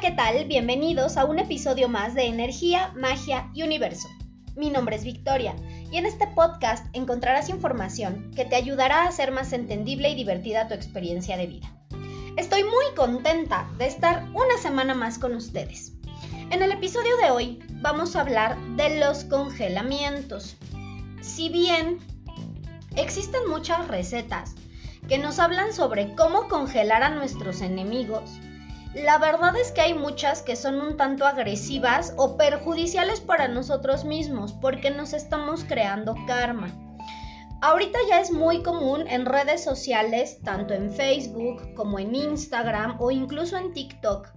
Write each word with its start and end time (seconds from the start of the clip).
¿qué 0.00 0.12
tal? 0.12 0.46
Bienvenidos 0.46 1.18
a 1.18 1.26
un 1.26 1.38
episodio 1.38 1.86
más 1.86 2.14
de 2.14 2.24
Energía, 2.24 2.90
Magia 2.96 3.50
y 3.52 3.64
Universo. 3.64 4.08
Mi 4.56 4.70
nombre 4.70 4.96
es 4.96 5.04
Victoria 5.04 5.54
y 5.92 5.98
en 5.98 6.06
este 6.06 6.26
podcast 6.26 6.86
encontrarás 6.94 7.50
información 7.50 8.30
que 8.34 8.46
te 8.46 8.56
ayudará 8.56 9.02
a 9.02 9.08
hacer 9.08 9.30
más 9.30 9.52
entendible 9.52 10.08
y 10.08 10.14
divertida 10.14 10.68
tu 10.68 10.72
experiencia 10.72 11.36
de 11.36 11.48
vida. 11.48 11.70
Estoy 12.38 12.64
muy 12.64 12.94
contenta 12.96 13.68
de 13.76 13.88
estar 13.88 14.24
una 14.32 14.56
semana 14.62 14.94
más 14.94 15.18
con 15.18 15.34
ustedes. 15.34 15.92
En 16.50 16.62
el 16.62 16.72
episodio 16.72 17.14
de 17.18 17.30
hoy 17.30 17.58
vamos 17.82 18.16
a 18.16 18.22
hablar 18.22 18.58
de 18.76 19.00
los 19.00 19.24
congelamientos. 19.24 20.56
Si 21.20 21.50
bien 21.50 21.98
existen 22.96 23.50
muchas 23.50 23.86
recetas 23.86 24.54
que 25.10 25.18
nos 25.18 25.38
hablan 25.38 25.74
sobre 25.74 26.14
cómo 26.14 26.48
congelar 26.48 27.02
a 27.02 27.10
nuestros 27.10 27.60
enemigos, 27.60 28.40
la 28.94 29.18
verdad 29.18 29.56
es 29.56 29.70
que 29.70 29.82
hay 29.82 29.94
muchas 29.94 30.42
que 30.42 30.56
son 30.56 30.80
un 30.80 30.96
tanto 30.96 31.26
agresivas 31.26 32.12
o 32.16 32.36
perjudiciales 32.36 33.20
para 33.20 33.46
nosotros 33.46 34.04
mismos 34.04 34.52
porque 34.52 34.90
nos 34.90 35.12
estamos 35.12 35.64
creando 35.64 36.16
karma. 36.26 36.68
Ahorita 37.62 37.98
ya 38.08 38.20
es 38.20 38.32
muy 38.32 38.62
común 38.62 39.06
en 39.06 39.26
redes 39.26 39.62
sociales, 39.62 40.38
tanto 40.42 40.72
en 40.74 40.90
Facebook 40.90 41.74
como 41.74 41.98
en 41.98 42.14
Instagram 42.14 42.96
o 42.98 43.10
incluso 43.10 43.58
en 43.58 43.74
TikTok, 43.74 44.28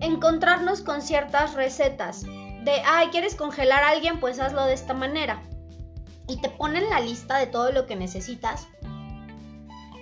encontrarnos 0.00 0.82
con 0.82 1.00
ciertas 1.00 1.54
recetas 1.54 2.22
de, 2.22 2.82
ay, 2.84 3.08
¿quieres 3.08 3.34
congelar 3.34 3.82
a 3.82 3.90
alguien? 3.90 4.20
Pues 4.20 4.38
hazlo 4.38 4.64
de 4.66 4.74
esta 4.74 4.92
manera. 4.92 5.42
Y 6.28 6.40
te 6.42 6.50
ponen 6.50 6.88
la 6.90 7.00
lista 7.00 7.38
de 7.38 7.46
todo 7.46 7.72
lo 7.72 7.86
que 7.86 7.96
necesitas 7.96 8.68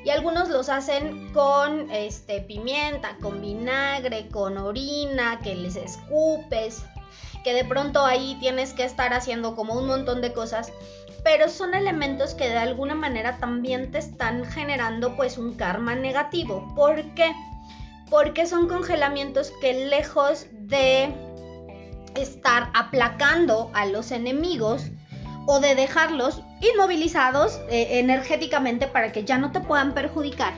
y 0.07 0.11
algunos 0.11 0.49
los 0.51 0.69
hacen 0.69 1.33
con 1.33 1.91
este, 1.91 2.41
pimienta, 2.41 3.17
con 3.21 3.41
vinagre, 3.41 4.29
con 4.29 4.57
orina, 4.57 5.41
que 5.43 5.57
les 5.57 5.75
escupes, 5.75 6.85
que 7.43 7.53
de 7.53 7.65
pronto 7.65 8.05
ahí 8.05 8.37
tienes 8.39 8.73
que 8.73 8.85
estar 8.85 9.13
haciendo 9.13 9.57
como 9.57 9.75
un 9.75 9.89
montón 9.89 10.21
de 10.21 10.33
cosas, 10.33 10.73
pero 11.25 11.49
son 11.49 11.75
elementos 11.75 12.35
que 12.35 12.49
de 12.49 12.57
alguna 12.57 12.95
manera 12.95 13.39
también 13.39 13.91
te 13.91 13.99
están 13.99 14.45
generando 14.45 15.17
pues 15.17 15.39
un 15.39 15.57
karma 15.57 15.97
negativo. 15.97 16.73
¿Por 16.77 17.03
qué? 17.17 17.35
Porque 18.09 18.47
son 18.47 18.69
congelamientos 18.69 19.53
que 19.61 19.89
lejos 19.89 20.47
de 20.53 21.13
estar 22.15 22.71
aplacando 22.75 23.73
a 23.75 23.87
los 23.87 24.13
enemigos, 24.13 24.85
o 25.47 25.61
de 25.61 25.75
dejarlos 25.75 26.43
inmovilizados 26.61 27.61
eh, 27.71 28.01
energéticamente 28.01 28.87
para 28.87 29.13
que 29.13 29.25
ya 29.25 29.39
no 29.39 29.53
te 29.53 29.61
puedan 29.61 29.95
perjudicar, 29.95 30.53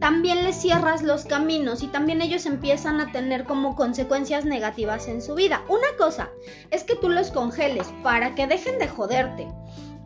también 0.00 0.44
les 0.44 0.56
cierras 0.56 1.02
los 1.02 1.24
caminos 1.24 1.82
y 1.82 1.86
también 1.86 2.20
ellos 2.20 2.46
empiezan 2.46 3.00
a 3.00 3.10
tener 3.12 3.44
como 3.44 3.74
consecuencias 3.74 4.44
negativas 4.44 5.08
en 5.08 5.22
su 5.22 5.34
vida. 5.34 5.62
Una 5.68 5.88
cosa 5.98 6.30
es 6.70 6.84
que 6.84 6.96
tú 6.96 7.08
los 7.08 7.30
congeles 7.30 7.86
para 8.02 8.34
que 8.34 8.46
dejen 8.46 8.78
de 8.78 8.88
joderte 8.88 9.48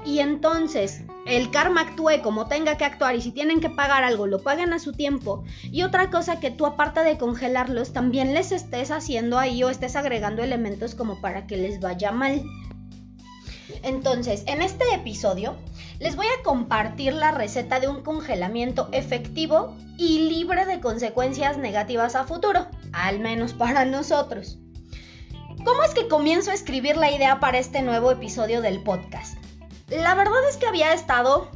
y 0.04 0.20
entonces 0.20 1.02
el 1.26 1.50
karma 1.50 1.82
actúe 1.82 2.22
como 2.22 2.46
tenga 2.46 2.76
que 2.76 2.84
actuar 2.84 3.16
y 3.16 3.20
si 3.20 3.32
tienen 3.32 3.60
que 3.60 3.70
pagar 3.70 4.04
algo 4.04 4.26
lo 4.26 4.42
paguen 4.42 4.72
a 4.72 4.78
su 4.78 4.92
tiempo. 4.92 5.44
Y 5.64 5.82
otra 5.82 6.10
cosa 6.10 6.38
que 6.38 6.50
tú 6.50 6.66
aparte 6.66 7.00
de 7.00 7.19
congelarlos 7.19 7.92
también 7.92 8.34
les 8.34 8.52
estés 8.52 8.91
haciendo 8.91 9.38
ahí 9.38 9.62
o 9.64 9.70
estés 9.70 9.96
agregando 9.96 10.42
elementos 10.42 10.94
como 10.94 11.20
para 11.20 11.46
que 11.46 11.56
les 11.56 11.80
vaya 11.80 12.12
mal. 12.12 12.42
Entonces, 13.83 14.45
en 14.47 14.62
este 14.62 14.84
episodio 14.95 15.57
les 15.98 16.17
voy 16.17 16.27
a 16.27 16.43
compartir 16.43 17.12
la 17.12 17.33
receta 17.33 17.81
de 17.81 17.89
un 17.89 18.03
congelamiento 18.03 18.89
efectivo 18.93 19.77
y 19.97 20.29
libre 20.29 20.65
de 20.65 20.81
consecuencias 20.81 21.59
negativas 21.59 22.15
a 22.15 22.25
futuro, 22.25 22.69
al 22.93 23.21
menos 23.21 23.53
para 23.53 23.84
nosotros. 23.84 24.59
¿Cómo 25.65 25.83
es 25.83 25.93
que 25.93 26.09
comienzo 26.09 26.50
a 26.50 26.55
escribir 26.55 26.97
la 26.97 27.11
idea 27.11 27.41
para 27.41 27.59
este 27.59 27.83
nuevo 27.83 28.12
episodio 28.12 28.61
del 28.61 28.83
podcast? 28.83 29.37
La 29.88 30.15
verdad 30.15 30.49
es 30.49 30.56
que 30.56 30.67
había 30.67 30.93
estado... 30.93 31.49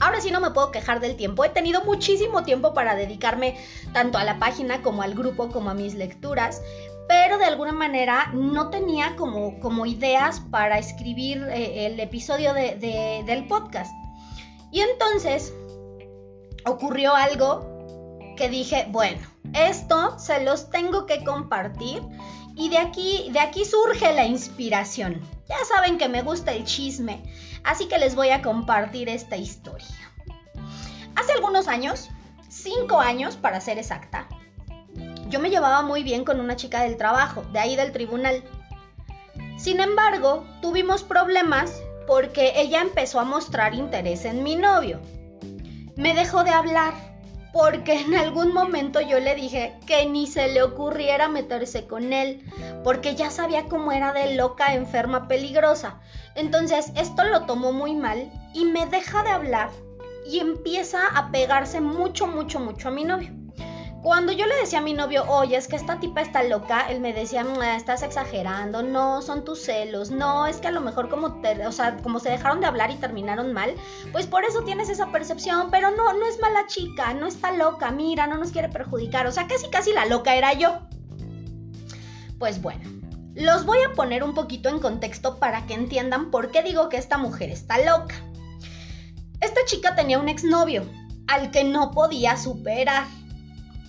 Ahora 0.00 0.20
sí 0.20 0.32
no 0.32 0.40
me 0.40 0.50
puedo 0.50 0.72
quejar 0.72 0.98
del 0.98 1.14
tiempo. 1.14 1.44
He 1.44 1.50
tenido 1.50 1.84
muchísimo 1.84 2.42
tiempo 2.42 2.74
para 2.74 2.96
dedicarme 2.96 3.56
tanto 3.92 4.18
a 4.18 4.24
la 4.24 4.40
página 4.40 4.82
como 4.82 5.02
al 5.02 5.14
grupo 5.14 5.48
como 5.50 5.70
a 5.70 5.74
mis 5.74 5.94
lecturas 5.94 6.60
pero 7.08 7.38
de 7.38 7.44
alguna 7.44 7.72
manera 7.72 8.30
no 8.32 8.70
tenía 8.70 9.16
como, 9.16 9.58
como 9.60 9.86
ideas 9.86 10.40
para 10.50 10.78
escribir 10.78 11.42
eh, 11.50 11.86
el 11.86 12.00
episodio 12.00 12.54
del 12.54 13.46
podcast. 13.46 13.92
Y 14.70 14.80
entonces 14.80 15.52
ocurrió 16.64 17.14
algo 17.14 17.68
que 18.36 18.48
dije, 18.48 18.86
bueno, 18.90 19.20
esto 19.54 20.18
se 20.18 20.42
los 20.42 20.70
tengo 20.70 21.06
que 21.06 21.24
compartir 21.24 22.02
y 22.54 22.68
de 22.68 22.78
aquí, 22.78 23.28
de 23.32 23.40
aquí 23.40 23.64
surge 23.64 24.12
la 24.12 24.24
inspiración. 24.24 25.20
Ya 25.48 25.64
saben 25.64 25.98
que 25.98 26.08
me 26.08 26.22
gusta 26.22 26.52
el 26.52 26.64
chisme, 26.64 27.22
así 27.64 27.86
que 27.86 27.98
les 27.98 28.14
voy 28.14 28.30
a 28.30 28.42
compartir 28.42 29.08
esta 29.08 29.36
historia. 29.36 29.86
Hace 31.14 31.32
algunos 31.32 31.68
años, 31.68 32.10
cinco 32.48 33.00
años 33.00 33.36
para 33.36 33.60
ser 33.60 33.78
exacta, 33.78 34.28
yo 35.32 35.40
me 35.40 35.48
llevaba 35.48 35.80
muy 35.80 36.02
bien 36.02 36.26
con 36.26 36.40
una 36.40 36.56
chica 36.56 36.82
del 36.82 36.98
trabajo, 36.98 37.42
de 37.52 37.58
ahí 37.58 37.74
del 37.74 37.90
tribunal. 37.90 38.44
Sin 39.56 39.80
embargo, 39.80 40.44
tuvimos 40.60 41.02
problemas 41.02 41.80
porque 42.06 42.52
ella 42.56 42.82
empezó 42.82 43.18
a 43.18 43.24
mostrar 43.24 43.74
interés 43.74 44.26
en 44.26 44.42
mi 44.42 44.56
novio. 44.56 45.00
Me 45.96 46.14
dejó 46.14 46.44
de 46.44 46.50
hablar 46.50 46.92
porque 47.50 48.00
en 48.00 48.14
algún 48.14 48.52
momento 48.52 49.00
yo 49.00 49.20
le 49.20 49.34
dije 49.34 49.74
que 49.86 50.04
ni 50.04 50.26
se 50.26 50.48
le 50.48 50.62
ocurriera 50.62 51.28
meterse 51.28 51.86
con 51.86 52.12
él, 52.12 52.42
porque 52.84 53.14
ya 53.14 53.30
sabía 53.30 53.64
cómo 53.64 53.90
era 53.92 54.12
de 54.12 54.34
loca, 54.34 54.74
enferma, 54.74 55.28
peligrosa. 55.28 56.00
Entonces 56.34 56.92
esto 56.94 57.24
lo 57.24 57.46
tomó 57.46 57.72
muy 57.72 57.94
mal 57.94 58.30
y 58.52 58.66
me 58.66 58.84
deja 58.84 59.22
de 59.22 59.30
hablar 59.30 59.70
y 60.26 60.40
empieza 60.40 61.06
a 61.06 61.30
pegarse 61.30 61.80
mucho, 61.80 62.26
mucho, 62.26 62.60
mucho 62.60 62.88
a 62.88 62.90
mi 62.90 63.04
novio. 63.04 63.41
Cuando 64.02 64.32
yo 64.32 64.46
le 64.46 64.56
decía 64.56 64.80
a 64.80 64.82
mi 64.82 64.94
novio, 64.94 65.24
oye, 65.28 65.56
es 65.56 65.68
que 65.68 65.76
esta 65.76 66.00
tipa 66.00 66.22
está 66.22 66.42
loca, 66.42 66.90
él 66.90 66.98
me 66.98 67.12
decía, 67.12 67.46
estás 67.76 68.02
exagerando, 68.02 68.82
no, 68.82 69.22
son 69.22 69.44
tus 69.44 69.62
celos, 69.62 70.10
no, 70.10 70.46
es 70.46 70.56
que 70.56 70.66
a 70.66 70.72
lo 70.72 70.80
mejor 70.80 71.08
como, 71.08 71.40
te, 71.40 71.64
o 71.64 71.70
sea, 71.70 71.96
como 71.98 72.18
se 72.18 72.28
dejaron 72.28 72.60
de 72.60 72.66
hablar 72.66 72.90
y 72.90 72.96
terminaron 72.96 73.52
mal, 73.52 73.76
pues 74.10 74.26
por 74.26 74.44
eso 74.44 74.64
tienes 74.64 74.88
esa 74.88 75.12
percepción, 75.12 75.68
pero 75.70 75.92
no, 75.92 76.14
no 76.14 76.26
es 76.26 76.40
mala 76.40 76.66
chica, 76.66 77.14
no 77.14 77.28
está 77.28 77.52
loca, 77.52 77.92
mira, 77.92 78.26
no 78.26 78.38
nos 78.38 78.50
quiere 78.50 78.68
perjudicar, 78.68 79.28
o 79.28 79.30
sea, 79.30 79.46
casi 79.46 79.70
casi 79.70 79.92
la 79.92 80.04
loca 80.06 80.34
era 80.34 80.52
yo. 80.52 80.80
Pues 82.40 82.60
bueno, 82.60 82.82
los 83.36 83.64
voy 83.64 83.78
a 83.88 83.94
poner 83.94 84.24
un 84.24 84.34
poquito 84.34 84.68
en 84.68 84.80
contexto 84.80 85.38
para 85.38 85.64
que 85.66 85.74
entiendan 85.74 86.32
por 86.32 86.50
qué 86.50 86.64
digo 86.64 86.88
que 86.88 86.96
esta 86.96 87.18
mujer 87.18 87.50
está 87.50 87.78
loca. 87.78 88.16
Esta 89.40 89.64
chica 89.64 89.94
tenía 89.94 90.18
un 90.18 90.28
exnovio 90.28 90.90
al 91.28 91.52
que 91.52 91.62
no 91.62 91.92
podía 91.92 92.36
superar 92.36 93.04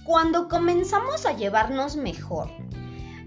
cuando 0.03 0.49
comenzamos 0.49 1.25
a 1.25 1.33
llevarnos 1.33 1.95
mejor, 1.95 2.49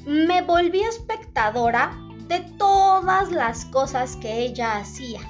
me 0.04 0.42
volví 0.42 0.82
espectadora 0.82 1.96
de 2.28 2.40
todas 2.40 3.30
las 3.32 3.64
cosas 3.66 4.16
que 4.16 4.40
ella 4.40 4.76
hacía. 4.76 5.20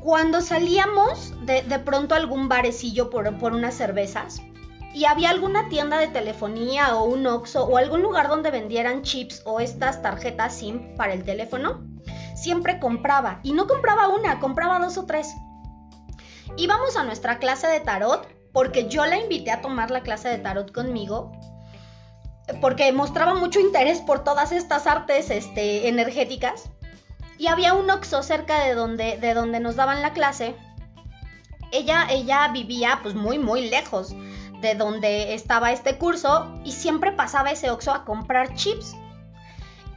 Cuando 0.00 0.40
salíamos 0.40 1.32
de, 1.46 1.62
pronto 1.80 2.14
a 2.14 2.18
algún 2.18 2.48
barecillo 2.48 3.10
por, 3.10 3.38
por 3.38 3.52
unas 3.52 3.74
cervezas 3.74 4.40
y 4.94 5.04
había 5.06 5.30
alguna 5.30 5.68
tienda 5.68 5.98
de 5.98 6.08
telefonía 6.08 6.96
o 6.96 7.04
un 7.04 7.26
Oxxo 7.26 7.64
o 7.64 7.76
algún 7.76 8.02
lugar 8.02 8.28
donde 8.28 8.50
vendieran 8.50 9.02
chips 9.02 9.42
o 9.44 9.60
estas 9.60 10.02
tarjetas 10.02 10.54
SIM 10.54 10.94
para 10.96 11.12
el 11.12 11.24
teléfono, 11.24 11.84
siempre 12.36 12.78
compraba. 12.78 13.40
Y 13.42 13.52
no 13.52 13.66
compraba 13.66 14.08
una, 14.08 14.38
compraba 14.38 14.78
dos 14.78 14.96
o 14.96 15.06
tres. 15.06 15.34
Íbamos 16.56 16.96
a 16.96 17.02
nuestra 17.02 17.38
clase 17.38 17.66
de 17.66 17.80
tarot 17.80 18.35
porque 18.56 18.88
yo 18.88 19.04
la 19.04 19.18
invité 19.18 19.50
a 19.50 19.60
tomar 19.60 19.90
la 19.90 20.00
clase 20.00 20.30
de 20.30 20.38
tarot 20.38 20.72
conmigo, 20.72 21.30
porque 22.62 22.90
mostraba 22.90 23.34
mucho 23.34 23.60
interés 23.60 24.00
por 24.00 24.24
todas 24.24 24.50
estas 24.50 24.86
artes 24.86 25.28
este, 25.28 25.88
energéticas. 25.88 26.70
Y 27.36 27.48
había 27.48 27.74
un 27.74 27.90
oxo 27.90 28.22
cerca 28.22 28.64
de 28.64 28.72
donde, 28.72 29.18
de 29.18 29.34
donde 29.34 29.60
nos 29.60 29.76
daban 29.76 30.00
la 30.00 30.14
clase. 30.14 30.56
Ella, 31.70 32.06
ella 32.08 32.48
vivía 32.48 33.00
pues 33.02 33.14
muy, 33.14 33.38
muy 33.38 33.68
lejos 33.68 34.16
de 34.62 34.74
donde 34.74 35.34
estaba 35.34 35.70
este 35.70 35.98
curso 35.98 36.58
y 36.64 36.72
siempre 36.72 37.12
pasaba 37.12 37.50
ese 37.50 37.68
oxo 37.68 37.92
a 37.92 38.06
comprar 38.06 38.54
chips 38.54 38.96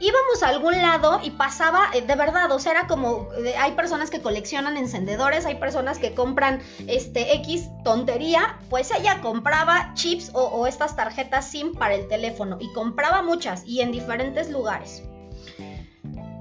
íbamos 0.00 0.42
a 0.42 0.48
algún 0.48 0.80
lado 0.80 1.20
y 1.22 1.30
pasaba, 1.30 1.90
eh, 1.92 2.00
de 2.00 2.14
verdad, 2.16 2.50
o 2.50 2.58
sea, 2.58 2.72
era 2.72 2.86
como, 2.86 3.28
eh, 3.44 3.54
hay 3.56 3.72
personas 3.72 4.10
que 4.10 4.20
coleccionan 4.20 4.76
encendedores, 4.76 5.44
hay 5.44 5.56
personas 5.56 5.98
que 5.98 6.14
compran 6.14 6.60
este 6.86 7.34
X 7.36 7.68
tontería, 7.84 8.58
pues 8.70 8.90
ella 8.90 9.20
compraba 9.20 9.92
chips 9.94 10.30
o, 10.32 10.66
estas 10.66 10.96
tarjetas 10.96 11.46
SIM 11.46 11.74
para 11.74 11.94
el 11.94 12.08
teléfono 12.08 12.56
y 12.60 12.72
compraba 12.72 13.22
muchas 13.22 13.64
y 13.66 13.82
en 13.82 13.92
diferentes 13.92 14.50
lugares. 14.50 15.02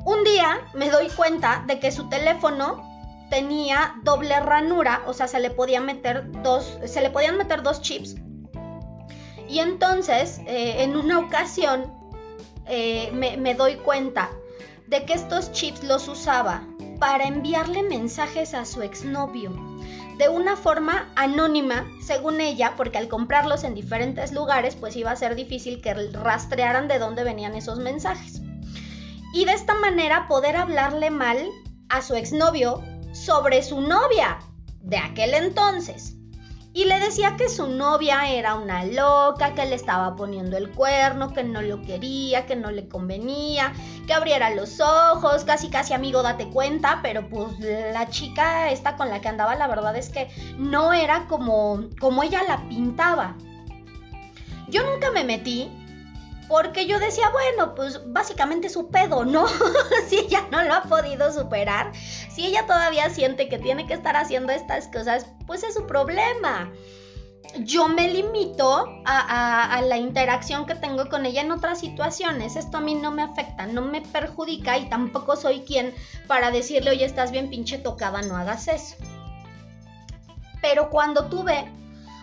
Un 0.05 0.23
día 0.23 0.61
me 0.73 0.89
doy 0.89 1.09
cuenta 1.09 1.63
de 1.67 1.79
que 1.79 1.91
su 1.91 2.07
teléfono 2.07 2.87
tenía 3.29 3.95
doble 4.03 4.39
ranura, 4.39 5.03
o 5.05 5.13
sea, 5.13 5.27
se 5.27 5.39
le 5.39 5.51
podía 5.51 5.81
meter 5.81 6.31
dos, 6.43 6.79
se 6.85 7.01
le 7.01 7.09
podían 7.09 7.37
meter 7.37 7.61
dos 7.61 7.81
chips 7.81 8.15
Y 9.47 9.59
entonces, 9.59 10.39
eh, 10.47 10.83
en 10.83 10.95
una 10.95 11.19
ocasión, 11.19 11.98
eh, 12.69 13.11
me, 13.13 13.37
me 13.37 13.55
doy 13.55 13.75
cuenta 13.75 14.29
de 14.87 15.05
que 15.05 15.13
estos 15.13 15.51
chips 15.51 15.83
los 15.83 16.07
usaba 16.07 16.63
para 16.99 17.25
enviarle 17.25 17.83
mensajes 17.83 18.53
a 18.53 18.65
su 18.65 18.81
exnovio 18.81 19.51
de 20.17 20.27
una 20.27 20.57
forma 20.57 21.09
anónima, 21.15 21.89
según 22.01 22.41
ella, 22.41 22.73
porque 22.75 22.97
al 22.97 23.07
comprarlos 23.07 23.63
en 23.63 23.73
diferentes 23.73 24.33
lugares, 24.33 24.75
pues 24.75 24.97
iba 24.97 25.11
a 25.11 25.15
ser 25.15 25.33
difícil 25.33 25.81
que 25.81 25.93
rastrearan 25.93 26.89
de 26.89 26.99
dónde 26.99 27.23
venían 27.23 27.55
esos 27.55 27.79
mensajes. 27.79 28.41
Y 29.33 29.45
de 29.45 29.53
esta 29.53 29.75
manera 29.75 30.27
poder 30.27 30.57
hablarle 30.57 31.09
mal 31.09 31.47
a 31.87 32.01
su 32.01 32.15
exnovio 32.15 32.83
sobre 33.13 33.63
su 33.63 33.79
novia 33.79 34.39
de 34.81 34.97
aquel 34.97 35.33
entonces 35.35 36.18
y 36.71 36.85
le 36.85 36.99
decía 36.99 37.35
que 37.35 37.49
su 37.49 37.67
novia 37.67 38.29
era 38.29 38.53
una 38.53 38.83
loca, 38.85 39.55
que 39.55 39.65
le 39.65 39.75
estaba 39.75 40.15
poniendo 40.15 40.55
el 40.55 40.69
cuerno, 40.71 41.33
que 41.33 41.43
no 41.43 41.61
lo 41.61 41.81
quería, 41.81 42.45
que 42.45 42.55
no 42.55 42.69
le 42.69 42.87
convenía, 42.87 43.73
que 44.05 44.13
abriera 44.13 44.51
los 44.51 44.79
ojos, 44.79 45.43
casi 45.45 45.69
casi 45.69 45.93
amigo 45.93 46.21
date 46.21 46.49
cuenta, 46.49 46.99
pero 47.01 47.27
pues 47.27 47.59
la 47.59 48.07
chica 48.09 48.69
esta 48.69 48.97
con 48.97 49.09
la 49.09 49.19
que 49.19 49.29
andaba 49.29 49.55
la 49.55 49.67
verdad 49.67 49.95
es 49.97 50.09
que 50.09 50.29
no 50.57 50.93
era 50.93 51.25
como 51.27 51.85
como 51.99 52.21
ella 52.21 52.43
la 52.47 52.67
pintaba. 52.69 53.35
Yo 54.67 54.83
nunca 54.85 55.09
me 55.09 55.23
metí 55.23 55.71
porque 56.49 56.87
yo 56.87 56.99
decía, 56.99 57.29
bueno, 57.29 57.75
pues 57.75 58.01
básicamente 58.11 58.69
su 58.69 58.89
pedo, 58.89 59.23
¿no? 59.23 59.45
si 60.07 60.17
ella 60.17 60.47
no 60.51 60.63
lo 60.63 60.73
ha 60.73 60.81
podido 60.81 61.31
superar, 61.31 61.91
si 62.39 62.45
ella 62.45 62.65
todavía 62.65 63.09
siente 63.09 63.49
que 63.49 63.59
tiene 63.59 63.85
que 63.85 63.93
estar 63.93 64.15
haciendo 64.15 64.53
estas 64.53 64.87
cosas, 64.87 65.25
pues 65.45 65.61
es 65.63 65.73
su 65.73 65.85
problema. 65.85 66.71
Yo 67.65 67.89
me 67.89 68.07
limito 68.07 68.85
a, 69.05 69.81
la 69.85 69.97
interacción 69.97 70.65
que 70.65 70.75
tengo 70.75 71.09
con 71.09 71.25
ella 71.25 71.41
en 71.41 71.51
otras 71.51 71.81
situaciones. 71.81 72.55
Esto 72.55 72.77
a 72.77 72.79
mí 72.79 72.95
no 72.95 73.11
me 73.11 73.23
afecta, 73.23 73.67
no 73.67 73.81
me 73.81 73.99
perjudica 73.99 74.77
y 74.77 74.87
tampoco 74.87 75.35
soy 75.35 75.65
quien 75.65 75.93
para 76.27 76.49
decirle, 76.49 76.91
oye, 76.91 77.03
estás 77.03 77.31
bien 77.31 77.49
pinche 77.49 77.77
tocada, 77.77 78.21
no 78.21 78.37
hagas 78.37 78.69
eso. 78.69 78.95
Pero 80.61 80.89
cuando 80.89 81.25
tuve 81.25 81.69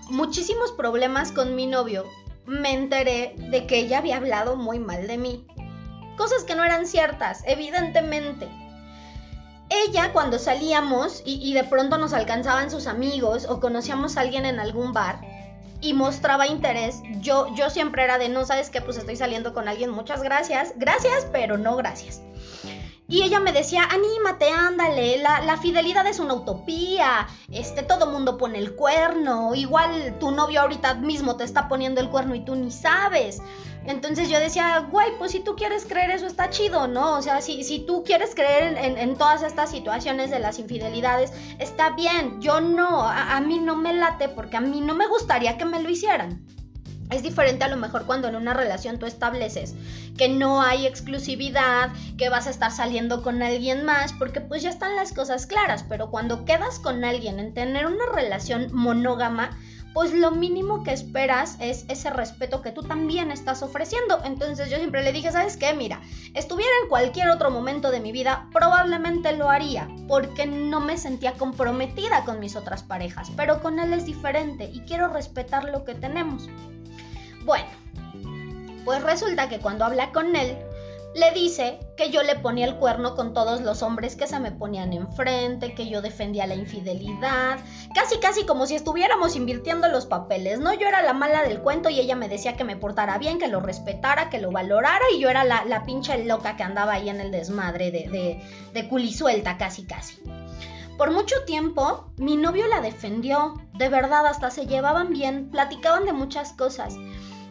muchísimos 0.08 0.72
problemas 0.72 1.30
con 1.30 1.54
mi 1.54 1.66
novio, 1.66 2.06
me 2.46 2.72
enteré 2.72 3.34
de 3.36 3.66
que 3.66 3.80
ella 3.80 3.98
había 3.98 4.16
hablado 4.16 4.56
muy 4.56 4.78
mal 4.78 5.08
de 5.08 5.18
mí. 5.18 5.46
Cosas 6.16 6.44
que 6.44 6.54
no 6.54 6.64
eran 6.64 6.86
ciertas, 6.86 7.42
evidentemente. 7.46 8.48
Ella 9.68 10.12
cuando 10.12 10.38
salíamos 10.38 11.22
y, 11.24 11.52
de 11.52 11.64
pronto 11.64 11.98
nos 11.98 12.12
alcanzaban 12.12 12.70
sus 12.70 12.86
amigos 12.86 13.46
o 13.48 13.60
conocíamos 13.60 14.16
a 14.16 14.20
alguien 14.20 14.46
en 14.46 14.60
algún 14.60 14.92
bar 14.92 15.20
y 15.80 15.92
mostraba 15.92 16.46
interés, 16.46 17.02
yo, 17.20 17.54
yo 17.54 17.68
siempre 17.68 18.04
era 18.04 18.18
de 18.18 18.28
no 18.28 18.44
sabes 18.44 18.70
qué, 18.70 18.80
pues 18.80 18.96
estoy 18.96 19.16
saliendo 19.16 19.52
con 19.52 19.68
alguien, 19.68 19.90
muchas 19.90 20.22
gracias, 20.22 20.72
gracias, 20.76 21.26
pero 21.32 21.58
no 21.58 21.76
gracias. 21.76 22.22
Y 23.08 23.22
ella 23.22 23.38
me 23.38 23.52
decía, 23.52 23.84
anímate, 23.84 24.50
ándale, 24.50 25.18
la, 25.18 25.56
fidelidad 25.58 26.06
es 26.08 26.18
una 26.18 26.34
utopía, 26.34 27.28
este, 27.52 27.84
todo 27.84 28.10
mundo 28.10 28.36
pone 28.36 28.58
el 28.58 28.74
cuerno, 28.74 29.54
igual 29.54 30.18
tu 30.18 30.32
novio 30.32 30.62
ahorita 30.62 30.94
mismo 30.94 31.36
te 31.36 31.44
está 31.44 31.68
poniendo 31.68 32.00
el 32.00 32.10
cuerno 32.10 32.34
y 32.34 32.44
tú 32.44 32.56
ni 32.56 32.72
sabes. 32.72 33.40
Entonces 33.84 34.28
yo 34.28 34.40
decía, 34.40 34.80
güey, 34.90 35.16
pues 35.18 35.30
si 35.30 35.38
tú 35.38 35.54
quieres 35.54 35.86
creer 35.86 36.10
eso 36.10 36.26
está 36.26 36.50
chido, 36.50 36.88
¿no? 36.88 37.16
O 37.16 37.22
sea, 37.22 37.40
si, 37.40 37.62
si 37.62 37.78
tú 37.78 38.02
quieres 38.02 38.34
creer 38.34 38.76
en, 38.76 39.16
todas 39.16 39.44
estas 39.44 39.70
situaciones 39.70 40.32
de 40.32 40.40
las 40.40 40.58
infidelidades, 40.58 41.32
está 41.60 41.90
bien, 41.90 42.40
yo 42.40 42.60
no, 42.60 43.08
a 43.08 43.40
mí 43.40 43.60
no 43.60 43.76
me 43.76 43.92
late 43.92 44.28
porque 44.28 44.56
a 44.56 44.60
mí 44.60 44.80
no 44.80 44.94
me 44.96 45.06
gustaría 45.06 45.56
que 45.56 45.64
me 45.64 45.80
lo 45.80 45.88
hicieran. 45.88 46.44
Es 47.10 47.22
diferente 47.22 47.64
a 47.64 47.68
lo 47.68 47.76
mejor 47.76 48.04
cuando 48.06 48.28
en 48.28 48.36
una 48.36 48.52
relación 48.52 48.98
tú 48.98 49.06
estableces 49.06 49.74
que 50.16 50.28
no 50.28 50.62
hay 50.62 50.86
exclusividad, 50.86 51.90
que 52.18 52.28
vas 52.28 52.46
a 52.46 52.50
estar 52.50 52.72
saliendo 52.72 53.22
con 53.22 53.42
alguien 53.42 53.84
más, 53.84 54.12
porque 54.12 54.40
pues 54.40 54.62
ya 54.62 54.70
están 54.70 54.96
las 54.96 55.12
cosas 55.12 55.46
claras, 55.46 55.84
pero 55.88 56.10
cuando 56.10 56.44
quedas 56.44 56.78
con 56.78 57.04
alguien 57.04 57.38
en 57.38 57.54
tener 57.54 57.86
una 57.86 58.06
relación 58.12 58.68
monógama, 58.72 59.50
pues 59.96 60.12
lo 60.12 60.30
mínimo 60.30 60.84
que 60.84 60.92
esperas 60.92 61.56
es 61.58 61.86
ese 61.88 62.10
respeto 62.10 62.60
que 62.60 62.70
tú 62.70 62.82
también 62.82 63.30
estás 63.30 63.62
ofreciendo. 63.62 64.20
Entonces 64.24 64.68
yo 64.68 64.76
siempre 64.76 65.02
le 65.02 65.10
dije, 65.10 65.32
¿sabes 65.32 65.56
qué? 65.56 65.72
Mira, 65.72 66.02
estuviera 66.34 66.70
en 66.82 66.90
cualquier 66.90 67.30
otro 67.30 67.50
momento 67.50 67.90
de 67.90 68.00
mi 68.00 68.12
vida, 68.12 68.46
probablemente 68.52 69.34
lo 69.34 69.48
haría, 69.48 69.88
porque 70.06 70.44
no 70.44 70.80
me 70.80 70.98
sentía 70.98 71.32
comprometida 71.32 72.26
con 72.26 72.40
mis 72.40 72.56
otras 72.56 72.82
parejas, 72.82 73.30
pero 73.36 73.62
con 73.62 73.78
él 73.78 73.94
es 73.94 74.04
diferente 74.04 74.68
y 74.70 74.80
quiero 74.80 75.08
respetar 75.08 75.64
lo 75.64 75.84
que 75.86 75.94
tenemos. 75.94 76.50
Bueno, 77.46 77.68
pues 78.84 79.02
resulta 79.04 79.48
que 79.48 79.60
cuando 79.60 79.84
habla 79.84 80.10
con 80.10 80.34
él, 80.34 80.58
le 81.14 81.30
dice 81.30 81.78
que 81.96 82.10
yo 82.10 82.22
le 82.24 82.34
ponía 82.36 82.66
el 82.66 82.74
cuerno 82.74 83.14
con 83.14 83.32
todos 83.32 83.60
los 83.60 83.82
hombres 83.82 84.16
que 84.16 84.26
se 84.26 84.40
me 84.40 84.50
ponían 84.50 84.92
enfrente, 84.92 85.72
que 85.72 85.88
yo 85.88 86.02
defendía 86.02 86.46
la 86.46 86.56
infidelidad, 86.56 87.58
casi 87.94 88.18
casi 88.18 88.44
como 88.44 88.66
si 88.66 88.74
estuviéramos 88.74 89.36
invirtiendo 89.36 89.88
los 89.88 90.06
papeles, 90.06 90.58
¿no? 90.58 90.74
Yo 90.74 90.88
era 90.88 91.02
la 91.02 91.14
mala 91.14 91.42
del 91.44 91.62
cuento 91.62 91.88
y 91.88 92.00
ella 92.00 92.16
me 92.16 92.28
decía 92.28 92.56
que 92.56 92.64
me 92.64 92.76
portara 92.76 93.16
bien, 93.16 93.38
que 93.38 93.48
lo 93.48 93.60
respetara, 93.60 94.28
que 94.28 94.40
lo 94.40 94.50
valorara 94.50 95.04
y 95.16 95.20
yo 95.20 95.30
era 95.30 95.44
la, 95.44 95.64
la 95.64 95.86
pinche 95.86 96.24
loca 96.24 96.56
que 96.56 96.64
andaba 96.64 96.94
ahí 96.94 97.08
en 97.08 97.20
el 97.20 97.30
desmadre 97.30 97.92
de, 97.92 98.08
de, 98.10 98.42
de 98.74 98.88
culisuelta, 98.88 99.56
casi 99.56 99.86
casi. 99.86 100.20
Por 100.98 101.12
mucho 101.12 101.36
tiempo, 101.46 102.10
mi 102.16 102.36
novio 102.36 102.66
la 102.66 102.80
defendió, 102.80 103.54
de 103.74 103.88
verdad, 103.88 104.26
hasta 104.26 104.50
se 104.50 104.66
llevaban 104.66 105.10
bien, 105.10 105.50
platicaban 105.50 106.06
de 106.06 106.12
muchas 106.12 106.52
cosas 106.52 106.94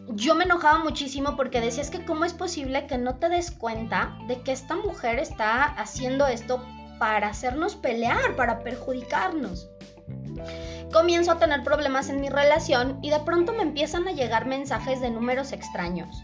yo 0.10 0.36
me 0.36 0.46
enojaba 0.46 0.84
muchísimo 0.84 1.36
porque 1.36 1.62
decía 1.62 1.82
es 1.82 1.90
que 1.90 2.06
cómo 2.06 2.26
es 2.26 2.34
posible 2.34 2.88
que 2.88 2.98
no 2.98 3.16
te 3.16 3.30
des 3.30 3.52
cuenta 3.52 4.18
de 4.28 4.42
que 4.42 4.52
esta 4.52 4.76
mujer 4.76 5.20
está 5.20 5.64
haciendo 5.64 6.28
esto 6.28 6.64
para 7.00 7.28
hacernos 7.28 7.76
pelear, 7.76 8.36
para 8.36 8.60
perjudicarnos. 8.60 9.70
Comienzo 10.94 11.32
a 11.32 11.40
tener 11.40 11.64
problemas 11.64 12.10
en 12.10 12.22
mi 12.22 12.30
relación 12.30 13.00
y 13.02 13.10
de 13.10 13.20
pronto 13.20 13.54
me 13.54 13.64
empiezan 13.64 14.08
a 14.08 14.12
llegar 14.12 14.46
mensajes 14.46 15.02
de 15.02 15.10
números 15.10 15.52
extraños 15.52 16.24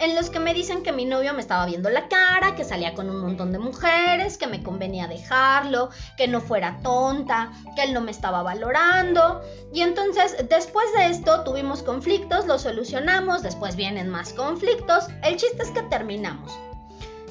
en 0.00 0.14
los 0.14 0.30
que 0.30 0.40
me 0.40 0.54
dicen 0.54 0.82
que 0.82 0.92
mi 0.92 1.04
novio 1.04 1.34
me 1.34 1.42
estaba 1.42 1.66
viendo 1.66 1.90
la 1.90 2.08
cara, 2.08 2.56
que 2.56 2.64
salía 2.64 2.94
con 2.94 3.10
un 3.10 3.20
montón 3.20 3.52
de 3.52 3.58
mujeres, 3.58 4.38
que 4.38 4.46
me 4.46 4.62
convenía 4.62 5.06
dejarlo, 5.06 5.90
que 6.16 6.26
no 6.26 6.40
fuera 6.40 6.78
tonta, 6.82 7.52
que 7.76 7.82
él 7.82 7.92
no 7.92 8.00
me 8.00 8.10
estaba 8.10 8.42
valorando. 8.42 9.42
Y 9.74 9.82
entonces, 9.82 10.36
después 10.48 10.86
de 10.96 11.06
esto, 11.06 11.44
tuvimos 11.44 11.82
conflictos, 11.82 12.46
los 12.46 12.62
solucionamos, 12.62 13.42
después 13.42 13.76
vienen 13.76 14.08
más 14.08 14.32
conflictos. 14.32 15.08
El 15.22 15.36
chiste 15.36 15.62
es 15.62 15.70
que 15.70 15.82
terminamos. 15.82 16.58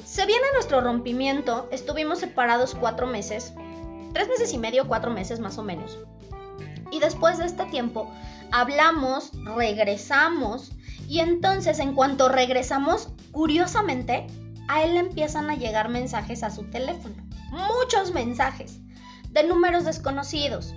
Se 0.04 0.24
viene 0.24 0.46
nuestro 0.54 0.80
rompimiento, 0.80 1.68
estuvimos 1.72 2.20
separados 2.20 2.76
cuatro 2.76 3.08
meses, 3.08 3.52
tres 4.12 4.28
meses 4.28 4.52
y 4.52 4.58
medio, 4.58 4.86
cuatro 4.86 5.10
meses 5.10 5.40
más 5.40 5.58
o 5.58 5.64
menos. 5.64 5.98
Y 6.92 7.00
después 7.00 7.38
de 7.38 7.46
este 7.46 7.64
tiempo, 7.66 8.08
hablamos, 8.52 9.32
regresamos, 9.56 10.72
y 11.10 11.18
entonces 11.18 11.80
en 11.80 11.94
cuanto 11.94 12.28
regresamos, 12.28 13.08
curiosamente, 13.32 14.28
a 14.68 14.84
él 14.84 14.94
le 14.94 15.00
empiezan 15.00 15.50
a 15.50 15.56
llegar 15.56 15.88
mensajes 15.88 16.44
a 16.44 16.50
su 16.50 16.70
teléfono. 16.70 17.16
Muchos 17.50 18.14
mensajes 18.14 18.78
de 19.30 19.42
números 19.42 19.84
desconocidos 19.84 20.72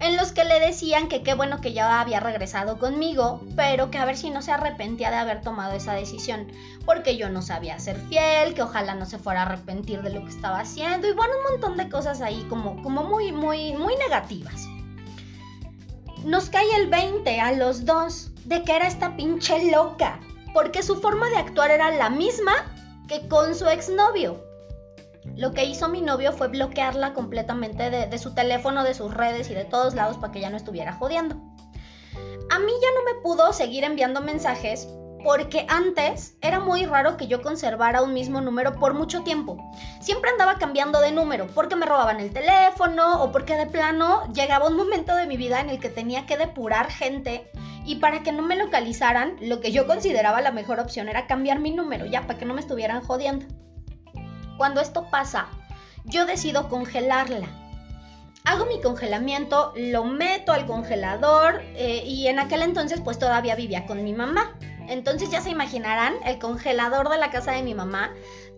en 0.00 0.16
los 0.16 0.32
que 0.32 0.44
le 0.44 0.58
decían 0.58 1.06
que 1.06 1.22
qué 1.22 1.34
bueno 1.34 1.60
que 1.60 1.72
ya 1.72 2.00
había 2.00 2.18
regresado 2.18 2.80
conmigo, 2.80 3.40
pero 3.54 3.92
que 3.92 3.98
a 3.98 4.04
ver 4.04 4.16
si 4.16 4.30
no 4.30 4.42
se 4.42 4.50
arrepentía 4.50 5.10
de 5.10 5.18
haber 5.18 5.40
tomado 5.40 5.74
esa 5.74 5.94
decisión, 5.94 6.48
porque 6.84 7.16
yo 7.16 7.28
no 7.28 7.40
sabía 7.40 7.78
ser 7.78 7.96
fiel, 8.08 8.54
que 8.54 8.62
ojalá 8.62 8.96
no 8.96 9.06
se 9.06 9.18
fuera 9.18 9.42
a 9.42 9.46
arrepentir 9.46 10.02
de 10.02 10.10
lo 10.10 10.24
que 10.24 10.30
estaba 10.30 10.58
haciendo 10.58 11.06
y 11.06 11.12
bueno, 11.12 11.32
un 11.36 11.52
montón 11.52 11.76
de 11.76 11.88
cosas 11.88 12.22
ahí 12.22 12.44
como, 12.48 12.82
como 12.82 13.04
muy, 13.04 13.30
muy, 13.30 13.72
muy 13.74 13.94
negativas. 13.94 14.66
Nos 16.24 16.50
cae 16.50 16.74
el 16.74 16.88
20 16.88 17.40
a 17.40 17.52
los 17.52 17.84
dos 17.84 18.32
de 18.46 18.62
que 18.62 18.76
era 18.76 18.86
esta 18.86 19.16
pinche 19.16 19.70
loca, 19.70 20.20
porque 20.54 20.82
su 20.82 20.96
forma 20.96 21.28
de 21.28 21.36
actuar 21.36 21.70
era 21.70 21.90
la 21.90 22.10
misma 22.10 22.52
que 23.08 23.26
con 23.28 23.54
su 23.54 23.66
exnovio. 23.66 24.42
Lo 25.34 25.52
que 25.52 25.64
hizo 25.64 25.88
mi 25.88 26.00
novio 26.00 26.32
fue 26.32 26.48
bloquearla 26.48 27.12
completamente 27.12 27.90
de, 27.90 28.18
su 28.18 28.34
teléfono, 28.34 28.84
de 28.84 28.94
sus 28.94 29.12
redes 29.12 29.50
y 29.50 29.54
de 29.54 29.64
todos 29.64 29.94
lados 29.94 30.16
para 30.16 30.32
que 30.32 30.40
ya 30.40 30.50
no 30.50 30.56
estuviera 30.56 30.92
jodiendo. 30.92 31.34
A 31.34 32.58
mí 32.60 32.72
ya 32.80 32.88
no 32.94 33.04
me 33.04 33.20
pudo 33.22 33.52
seguir 33.52 33.82
enviando 33.82 34.20
mensajes 34.20 34.88
porque 35.24 35.66
antes 35.68 36.36
era 36.40 36.60
muy 36.60 36.86
raro 36.86 37.16
que 37.16 37.26
yo 37.26 37.42
conservara 37.42 38.02
un 38.02 38.14
mismo 38.14 38.40
número 38.40 38.76
por 38.76 38.94
mucho 38.94 39.24
tiempo. 39.24 39.58
Siempre 40.00 40.30
andaba 40.30 40.58
cambiando 40.58 41.00
de 41.00 41.10
número 41.10 41.48
porque 41.48 41.74
me 41.74 41.86
robaban 41.86 42.20
el 42.20 42.32
teléfono 42.32 43.24
o 43.24 43.32
porque 43.32 43.56
de 43.56 43.66
plano 43.66 44.32
llegaba 44.32 44.68
un 44.68 44.76
momento 44.76 45.16
de 45.16 45.26
mi 45.26 45.36
vida 45.36 45.60
en 45.60 45.68
el 45.68 45.80
que 45.80 45.90
tenía 45.90 46.26
que 46.26 46.36
depurar 46.36 46.92
gente 46.92 47.50
y 47.86 47.96
para 47.96 48.22
que 48.22 48.32
no 48.32 48.42
me 48.42 48.56
localizaran, 48.56 49.36
lo 49.40 49.60
que 49.60 49.70
yo 49.70 49.86
consideraba 49.86 50.40
la 50.40 50.50
mejor 50.50 50.80
opción 50.80 51.08
era 51.08 51.28
cambiar 51.28 51.60
mi 51.60 51.70
número, 51.70 52.04
ya, 52.04 52.26
para 52.26 52.38
que 52.38 52.44
no 52.44 52.52
me 52.52 52.60
estuvieran 52.60 53.00
jodiendo. 53.00 53.46
Cuando 54.58 54.80
esto 54.80 55.08
pasa, 55.08 55.46
yo 56.04 56.26
decido 56.26 56.68
congelarla. 56.68 57.46
Hago 58.44 58.66
mi 58.66 58.80
congelamiento, 58.80 59.72
lo 59.76 60.04
meto 60.04 60.52
al 60.52 60.66
congelador 60.66 61.62
eh, 61.74 62.02
y 62.04 62.26
en 62.26 62.38
aquel 62.38 62.62
entonces 62.62 63.00
pues 63.00 63.18
todavía 63.18 63.54
vivía 63.54 63.86
con 63.86 64.02
mi 64.02 64.12
mamá. 64.12 64.56
Entonces 64.88 65.30
ya 65.30 65.40
se 65.40 65.50
imaginarán 65.50 66.14
el 66.24 66.38
congelador 66.38 67.08
de 67.08 67.18
la 67.18 67.30
casa 67.30 67.52
de 67.52 67.62
mi 67.62 67.74
mamá, 67.74 68.12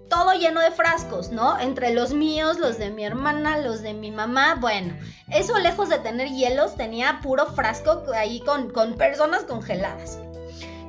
todo 0.09 0.33
lleno 0.33 0.61
de 0.61 0.71
frascos, 0.71 1.31
¿no? 1.31 1.59
Entre 1.59 1.93
los 1.93 2.13
míos, 2.13 2.59
los 2.59 2.79
de 2.79 2.91
mi 2.91 3.05
hermana, 3.05 3.59
los 3.59 3.83
de 3.83 3.95
mi 3.95 4.11
mamá. 4.11 4.57
Bueno, 4.61 4.97
eso 5.31 5.59
lejos 5.59 5.89
de 5.89 5.99
tener 5.99 6.29
hielos, 6.29 6.77
tenía 6.77 7.21
puro 7.23 7.47
frasco 7.47 8.03
ahí 8.15 8.41
con, 8.41 8.71
con 8.71 8.95
personas 8.95 9.45
congeladas. 9.45 10.19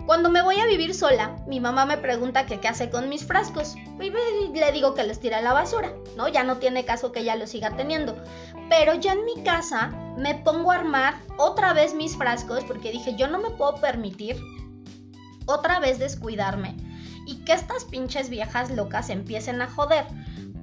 Cuando 0.06 0.32
me 0.32 0.42
voy 0.42 0.60
a 0.60 0.66
vivir 0.66 0.96
sola, 0.96 1.36
mi 1.46 1.60
mamá 1.60 1.86
me 1.86 1.98
pregunta 1.98 2.48
qué 2.48 2.60
hace 2.68 2.90
con 2.90 3.10
mis 3.10 3.26
frascos. 3.26 3.76
Y 4.02 4.10
le 4.58 4.72
digo 4.72 4.96
que 4.96 5.04
los 5.04 5.20
tira 5.20 5.38
a 5.38 5.42
la 5.42 5.54
basura, 5.54 5.94
¿no? 6.18 6.28
Ya 6.28 6.44
no 6.44 6.58
tiene 6.58 6.84
caso 6.84 7.12
que 7.12 7.20
ella 7.20 7.36
los 7.36 7.52
siga 7.52 7.76
teniendo. 7.76 8.16
Pero 8.70 8.96
ya 8.96 9.14
en 9.14 9.26
mi 9.26 9.44
casa 9.44 9.92
me 10.18 10.34
pongo 10.34 10.72
a 10.72 10.78
armar 10.78 11.16
otra 11.38 11.74
vez 11.74 11.94
mis 11.94 12.18
frascos 12.18 12.64
porque 12.64 12.92
dije, 12.92 13.16
yo 13.16 13.28
no 13.28 13.38
me 13.38 13.52
puedo 13.52 13.76
permitir 13.76 14.36
otra 15.46 15.80
vez 15.80 16.00
descuidarme 16.00 16.89
y 17.30 17.36
que 17.46 17.54
estas 17.54 17.86
pinches 17.86 18.30
viejas 18.30 18.72
locas 18.72 19.12
empiecen 19.12 19.62
a 19.62 19.70
joder. 19.70 20.06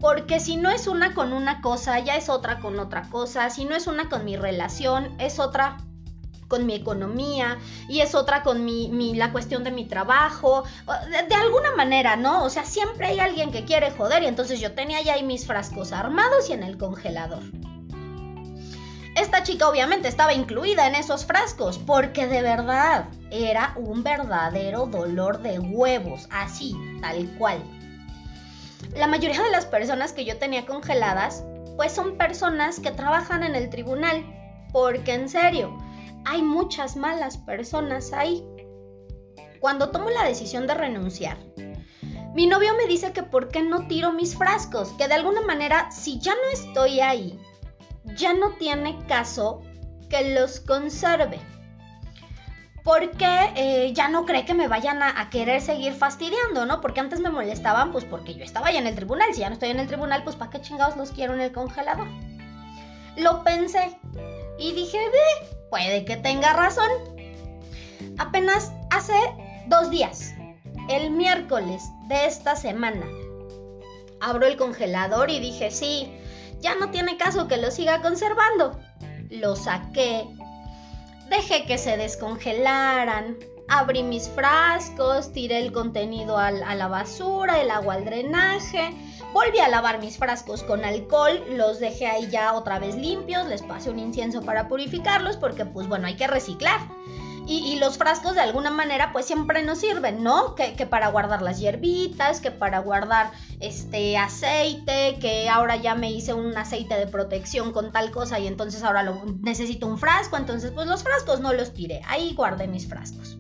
Porque 0.01 0.41
si 0.41 0.57
no 0.57 0.69
es 0.69 0.89
una 0.89 1.15
con 1.15 1.33
una 1.33 1.61
cosa, 1.61 2.01
ya 2.01 2.17
es 2.17 2.29
otra 2.29 2.59
con 2.59 2.81
otra 2.81 3.03
cosa. 3.03 3.49
Si 3.51 3.65
no 3.65 3.77
es 3.77 3.87
una 3.87 4.09
con 4.09 4.25
mi 4.25 4.37
relación, 4.37 5.15
es 5.21 5.39
otra 5.39 5.77
con 6.49 6.67
mi 6.67 6.75
economía 6.75 7.59
y 7.89 8.01
es 8.01 8.15
otra 8.15 8.43
con 8.43 8.65
mi, 8.65 9.15
la 9.15 9.33
cuestión 9.33 9.63
de 9.63 9.71
mi 9.71 9.85
trabajo, 9.85 10.65
de, 11.29 11.35
alguna 11.35 11.75
manera, 11.77 12.17
¿no? 12.17 12.45
O 12.45 12.51
sea, 12.51 12.65
siempre 12.65 13.07
hay 13.07 13.21
alguien 13.21 13.53
que 13.53 13.65
quiere 13.65 13.93
joder 13.93 14.25
y 14.25 14.27
entonces 14.27 14.61
yo 14.61 14.73
tenía 14.73 15.01
ya 15.03 15.15
ahí 15.15 15.23
mis 15.23 15.47
frascos 15.47 15.93
armados 15.93 16.51
y 16.51 16.53
en 16.53 16.65
el 16.65 16.79
congelador. 16.79 17.43
Esta 19.17 19.43
chica 19.43 19.67
obviamente 19.67 20.09
estaba 20.09 20.35
incluida 20.35 20.87
en 20.87 20.95
esos 20.95 21.25
frascos 21.25 21.79
porque 21.79 22.27
de 22.27 22.43
verdad 22.43 23.07
era 23.31 23.73
un 23.77 24.03
verdadero 24.03 24.85
dolor 24.85 25.41
de 25.41 25.59
huevos, 25.59 26.29
así, 26.31 26.77
tal 27.01 27.27
cual. 27.39 27.63
La 28.95 29.07
mayoría 29.07 29.43
de 29.43 29.51
las 29.51 29.65
personas 29.65 30.13
que 30.13 30.27
yo 30.27 30.37
tenía 30.37 30.67
congeladas 30.67 31.45
pues 31.79 31.93
son 31.93 32.19
personas 32.19 32.79
que 32.79 32.91
trabajan 32.91 33.43
en 33.43 33.55
el 33.55 33.71
tribunal, 33.71 34.23
porque 34.71 35.15
en 35.15 35.31
serio, 35.31 35.75
hay 36.27 36.43
muchas 36.43 36.95
malas 36.95 37.39
personas 37.39 38.13
ahí. 38.13 38.45
Cuando 39.61 39.91
tomo 39.93 40.11
la 40.11 40.25
decisión 40.25 40.67
de 40.67 40.75
renunciar, 40.75 41.39
mi 42.35 42.47
novio 42.47 42.75
me 42.77 42.87
dice 42.87 43.15
que 43.15 43.23
por 43.23 43.49
qué 43.49 43.63
no 43.63 43.87
tiro 43.89 44.13
mis 44.13 44.37
frascos, 44.37 44.91
que 44.99 45.09
de 45.09 45.15
alguna 45.15 45.41
manera 45.41 45.91
si 45.91 46.19
ya 46.21 46.35
no 46.35 46.51
estoy 46.53 47.01
ahí, 47.01 47.41
ya 48.17 48.33
no 48.33 48.53
tiene 48.53 48.99
caso 49.07 49.63
que 50.09 50.35
los 50.35 50.61
conserve. 50.61 51.39
Porque 52.83 53.27
eh, 53.57 53.93
ya 53.95 54.09
no 54.09 54.25
cree 54.25 54.45
que 54.45 54.55
me 54.55 54.69
vayan 54.69 55.03
a, 55.03 55.29
querer 55.31 55.61
seguir 55.61 55.93
fastidiando, 55.93 56.67
¿no? 56.67 56.81
Porque 56.81 57.01
antes 57.01 57.19
me 57.19 57.31
molestaban, 57.31 57.91
pues 57.91 58.05
porque 58.05 58.35
yo 58.35 58.45
estaba 58.45 58.71
ya 58.71 58.79
en 58.79 58.87
el 58.87 58.95
tribunal. 58.95 59.35
Si 59.35 59.41
ya 59.41 59.49
no 59.49 59.55
estoy 59.55 59.71
en 59.71 59.81
el 59.81 59.89
tribunal, 59.89 60.23
pues 60.23 60.37
¿para 60.37 60.53
qué 60.53 60.61
chingados 60.61 60.97
los 60.97 61.11
quiero 61.11 61.35
en 61.35 61.41
el 61.41 61.53
congelador? 61.53 62.07
Lo 63.17 63.43
pensé 63.43 63.99
y 64.59 64.73
dije, 64.73 64.99
ve, 64.99 65.57
puede 65.69 66.05
que 66.05 66.17
tenga 66.17 66.53
razón. 66.53 66.89
Apenas 68.19 68.73
hace 68.91 69.15
dos 69.67 69.91
días, 69.91 70.33
el 70.89 71.11
miércoles 71.11 71.83
de 72.07 72.27
esta 72.27 72.55
semana, 72.55 73.05
abro 74.21 74.47
el 74.47 74.57
congelador 74.57 75.29
y 75.31 75.41
dije, 75.41 75.73
sí, 75.73 76.13
ya 76.67 76.75
no 76.75 76.91
tiene 76.91 77.17
caso 77.17 77.47
que 77.47 77.59
lo 77.59 77.71
siga 77.71 78.03
conservando. 78.03 78.77
Lo 79.31 79.55
saqué, 79.55 80.27
dejé 81.31 81.65
que 81.65 81.79
se 81.79 81.97
descongelaran, 81.97 83.37
abrí 83.69 84.03
mis 84.03 84.29
frascos, 84.29 85.33
tiré 85.33 85.59
el 85.59 85.71
contenido 85.71 86.39
a 86.39 86.51
la 86.51 86.89
basura, 86.89 87.61
el 87.61 87.71
agua 87.71 87.95
al 87.95 88.05
drenaje, 88.05 88.91
volví 89.33 89.61
a 89.61 89.69
lavar 89.69 90.01
mis 90.01 90.19
frascos 90.19 90.65
con 90.65 90.85
alcohol, 90.85 91.41
los 91.51 91.79
dejé 91.79 92.09
ahí 92.09 92.29
ya 92.31 92.53
otra 92.53 92.81
vez 92.81 92.97
limpios, 92.97 93.47
les 93.47 93.63
pasé 93.63 93.91
un 93.91 94.01
incienso 94.01 94.43
para 94.43 94.67
purificarlos 94.67 95.37
porque 95.37 95.65
pues 95.67 95.87
bueno, 95.87 96.09
hay 96.09 96.17
que 96.17 96.27
reciclar. 96.27 96.81
Y, 97.49 97.77
los 97.79 97.97
frascos 97.97 98.35
de 98.35 98.41
alguna 98.41 98.71
manera 98.71 99.13
pues 99.13 99.25
siempre 99.25 99.63
nos 99.63 99.79
sirven, 99.79 100.25
¿no? 100.25 100.57
Que, 100.57 100.85
para 100.85 101.07
guardar 101.11 101.43
las 101.43 101.61
hierbitas, 101.61 102.41
que 102.41 102.51
para 102.51 102.81
guardar 102.81 103.31
este 103.61 104.17
aceite, 104.19 105.19
que 105.21 105.49
ahora 105.49 105.77
ya 105.77 105.95
me 105.95 106.11
hice 106.11 106.35
un 106.35 106.57
aceite 106.57 106.95
de 106.95 107.07
protección 107.07 107.73
con 107.73 107.93
tal 107.93 108.11
cosa 108.11 108.39
y 108.39 108.47
entonces 108.47 108.83
ahora 108.83 109.03
lo, 109.03 109.25
necesito 109.41 109.87
un 109.87 109.99
frasco, 109.99 110.37
entonces 110.37 110.73
pues 110.73 110.87
los 110.87 111.03
frascos 111.03 111.41
no 111.41 111.53
los 111.53 111.73
tiré, 111.73 112.03
ahí 112.07 112.35
guardé 112.35 112.69
mis 112.69 112.87
frascos. 112.87 113.39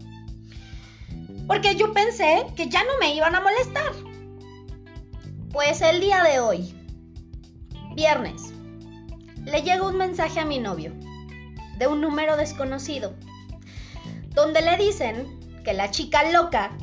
Porque 1.46 1.76
yo 1.76 1.92
pensé 1.92 2.46
que 2.56 2.68
ya 2.68 2.82
no 2.84 2.98
me 2.98 3.14
iban 3.14 3.34
a 3.34 3.40
molestar. 3.40 3.92
Pues 5.52 5.80
el 5.80 6.00
día 6.00 6.22
de 6.24 6.40
hoy, 6.40 6.74
viernes, 7.94 8.52
le 9.44 9.62
llega 9.62 9.86
un 9.86 9.96
mensaje 9.96 10.40
a 10.40 10.44
mi 10.44 10.58
novio 10.58 10.92
de 11.78 11.86
un 11.86 12.00
número 12.00 12.36
desconocido, 12.36 13.14
donde 14.30 14.60
le 14.60 14.76
dicen 14.76 15.62
que 15.64 15.72
la 15.72 15.90
chica 15.90 16.30
loca 16.30 16.76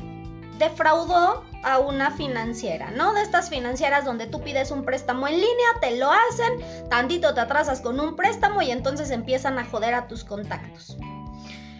defraudó 0.58 1.44
a 1.62 1.78
una 1.78 2.10
financiera, 2.10 2.90
¿no? 2.90 3.14
De 3.14 3.22
estas 3.22 3.48
financieras 3.48 4.04
donde 4.04 4.26
tú 4.26 4.40
pides 4.40 4.70
un 4.70 4.84
préstamo 4.84 5.26
en 5.26 5.34
línea, 5.34 5.68
te 5.80 5.96
lo 5.96 6.10
hacen, 6.10 6.88
tantito 6.88 7.34
te 7.34 7.40
atrasas 7.40 7.80
con 7.80 7.98
un 7.98 8.16
préstamo 8.16 8.62
y 8.62 8.70
entonces 8.70 9.10
empiezan 9.10 9.58
a 9.58 9.64
joder 9.64 9.94
a 9.94 10.06
tus 10.06 10.24
contactos. 10.24 10.96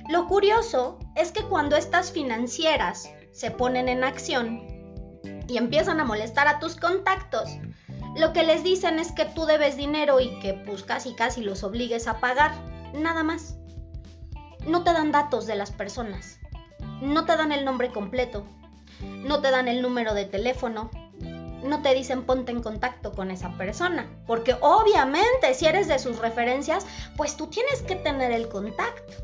Lo 0.08 0.26
curioso 0.26 0.98
es 1.14 1.32
que 1.32 1.42
cuando 1.44 1.76
estas 1.76 2.10
financieras 2.12 3.10
se 3.32 3.50
ponen 3.50 3.88
en 3.88 4.04
acción 4.04 4.62
y 5.48 5.56
empiezan 5.56 6.00
a 6.00 6.04
molestar 6.04 6.48
a 6.48 6.58
tus 6.58 6.76
contactos, 6.76 7.48
lo 8.16 8.32
que 8.32 8.44
les 8.44 8.62
dicen 8.62 8.98
es 8.98 9.12
que 9.12 9.24
tú 9.24 9.44
debes 9.44 9.76
dinero 9.76 10.20
y 10.20 10.38
que 10.40 10.54
pues 10.54 10.82
casi 10.82 11.14
casi 11.14 11.42
los 11.42 11.64
obligues 11.64 12.06
a 12.06 12.20
pagar, 12.20 12.52
nada 12.94 13.22
más. 13.22 13.56
No 14.66 14.84
te 14.84 14.92
dan 14.92 15.12
datos 15.12 15.46
de 15.46 15.56
las 15.56 15.72
personas, 15.72 16.38
no 17.00 17.24
te 17.24 17.36
dan 17.36 17.52
el 17.52 17.64
nombre 17.64 17.90
completo, 17.90 18.46
no 19.00 19.40
te 19.40 19.50
dan 19.50 19.68
el 19.68 19.82
número 19.82 20.14
de 20.14 20.24
teléfono, 20.24 20.90
no 21.64 21.82
te 21.82 21.94
dicen 21.94 22.24
ponte 22.24 22.52
en 22.52 22.62
contacto 22.62 23.12
con 23.12 23.30
esa 23.30 23.56
persona, 23.56 24.08
porque 24.26 24.56
obviamente 24.60 25.54
si 25.54 25.66
eres 25.66 25.88
de 25.88 25.98
sus 25.98 26.18
referencias, 26.18 26.86
pues 27.16 27.36
tú 27.36 27.46
tienes 27.48 27.82
que 27.82 27.96
tener 27.96 28.30
el 28.32 28.48
contacto. 28.48 29.14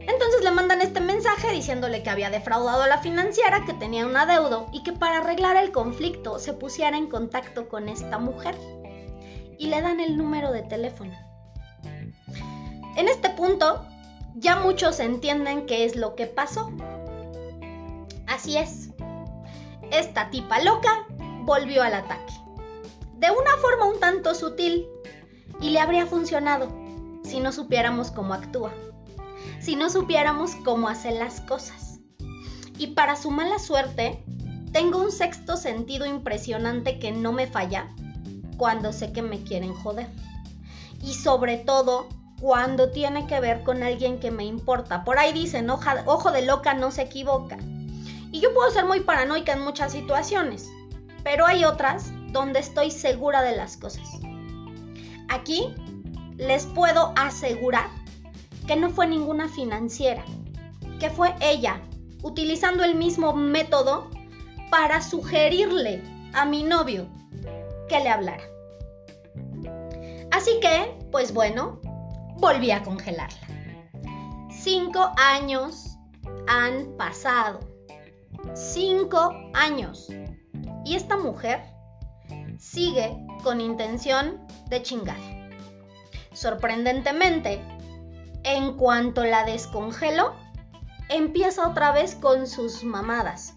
Entonces 0.00 0.42
le 0.42 0.50
mandan 0.50 0.80
este 0.80 1.00
mensaje 1.00 1.52
diciéndole 1.52 2.02
que 2.02 2.10
había 2.10 2.30
defraudado 2.30 2.82
a 2.82 2.88
la 2.88 2.98
financiera, 2.98 3.64
que 3.64 3.74
tenía 3.74 4.06
un 4.06 4.16
adeudo 4.16 4.66
y 4.72 4.82
que 4.82 4.92
para 4.92 5.18
arreglar 5.18 5.56
el 5.56 5.70
conflicto 5.70 6.38
se 6.38 6.52
pusiera 6.52 6.96
en 6.96 7.08
contacto 7.08 7.68
con 7.68 7.88
esta 7.88 8.18
mujer. 8.18 8.56
Y 9.58 9.66
le 9.66 9.82
dan 9.82 10.00
el 10.00 10.16
número 10.16 10.52
de 10.52 10.62
teléfono. 10.62 11.12
En 12.96 13.08
este 13.08 13.30
punto, 13.30 13.86
ya 14.34 14.56
muchos 14.56 14.98
entienden 15.00 15.66
qué 15.66 15.84
es 15.84 15.96
lo 15.96 16.16
que 16.16 16.26
pasó. 16.26 16.72
Así 18.30 18.56
es. 18.56 18.88
Esta 19.92 20.30
tipa 20.30 20.60
loca 20.60 21.06
volvió 21.42 21.82
al 21.82 21.92
ataque. 21.92 22.32
De 23.18 23.30
una 23.30 23.56
forma 23.60 23.84
un 23.84 24.00
tanto 24.00 24.34
sutil. 24.34 24.86
Y 25.60 25.70
le 25.70 25.80
habría 25.80 26.06
funcionado 26.06 26.72
si 27.22 27.40
no 27.40 27.52
supiéramos 27.52 28.10
cómo 28.10 28.32
actúa 28.32 28.72
si 29.60 29.76
no 29.76 29.90
supiéramos 29.90 30.54
cómo 30.56 30.88
hacer 30.88 31.14
las 31.14 31.40
cosas. 31.42 32.00
Y 32.78 32.88
para 32.88 33.16
su 33.16 33.30
mala 33.30 33.58
suerte, 33.58 34.24
tengo 34.72 34.98
un 34.98 35.12
sexto 35.12 35.56
sentido 35.56 36.06
impresionante 36.06 36.98
que 36.98 37.12
no 37.12 37.32
me 37.32 37.46
falla 37.46 37.88
cuando 38.56 38.92
sé 38.92 39.12
que 39.12 39.22
me 39.22 39.42
quieren 39.42 39.74
joder. 39.74 40.08
Y 41.02 41.14
sobre 41.14 41.58
todo 41.58 42.08
cuando 42.40 42.90
tiene 42.90 43.26
que 43.26 43.38
ver 43.40 43.62
con 43.62 43.82
alguien 43.82 44.18
que 44.18 44.30
me 44.30 44.44
importa. 44.44 45.04
Por 45.04 45.18
ahí 45.18 45.32
dicen, 45.32 45.68
ojo 45.68 46.30
de 46.30 46.42
loca 46.42 46.72
no 46.72 46.90
se 46.90 47.02
equivoca. 47.02 47.58
Y 48.32 48.40
yo 48.40 48.54
puedo 48.54 48.70
ser 48.70 48.84
muy 48.84 49.00
paranoica 49.00 49.52
en 49.52 49.60
muchas 49.60 49.92
situaciones, 49.92 50.70
pero 51.24 51.46
hay 51.46 51.64
otras 51.64 52.12
donde 52.32 52.60
estoy 52.60 52.90
segura 52.90 53.42
de 53.42 53.56
las 53.56 53.76
cosas. 53.76 54.08
Aquí 55.28 55.74
les 56.36 56.66
puedo 56.66 57.12
asegurar 57.16 57.88
que 58.66 58.76
no 58.76 58.90
fue 58.90 59.06
ninguna 59.06 59.48
financiera, 59.48 60.24
que 60.98 61.10
fue 61.10 61.34
ella, 61.40 61.80
utilizando 62.22 62.84
el 62.84 62.94
mismo 62.94 63.32
método 63.32 64.10
para 64.70 65.02
sugerirle 65.02 66.02
a 66.32 66.44
mi 66.44 66.62
novio 66.62 67.08
que 67.88 68.00
le 68.00 68.08
hablara. 68.08 68.44
Así 70.30 70.52
que, 70.60 70.96
pues 71.10 71.34
bueno, 71.34 71.80
volví 72.36 72.70
a 72.70 72.82
congelarla. 72.82 73.40
Cinco 74.50 75.12
años 75.16 75.96
han 76.46 76.96
pasado. 76.96 77.69
Cinco 78.54 79.32
años. 79.54 80.08
Y 80.84 80.96
esta 80.96 81.16
mujer 81.16 81.62
sigue 82.58 83.16
con 83.42 83.60
intención 83.60 84.46
de 84.68 84.82
chingar. 84.82 85.18
Sorprendentemente, 86.32 87.60
en 88.42 88.76
cuanto 88.76 89.24
la 89.24 89.44
descongelo, 89.44 90.34
empieza 91.08 91.68
otra 91.68 91.92
vez 91.92 92.14
con 92.14 92.46
sus 92.46 92.84
mamadas. 92.84 93.54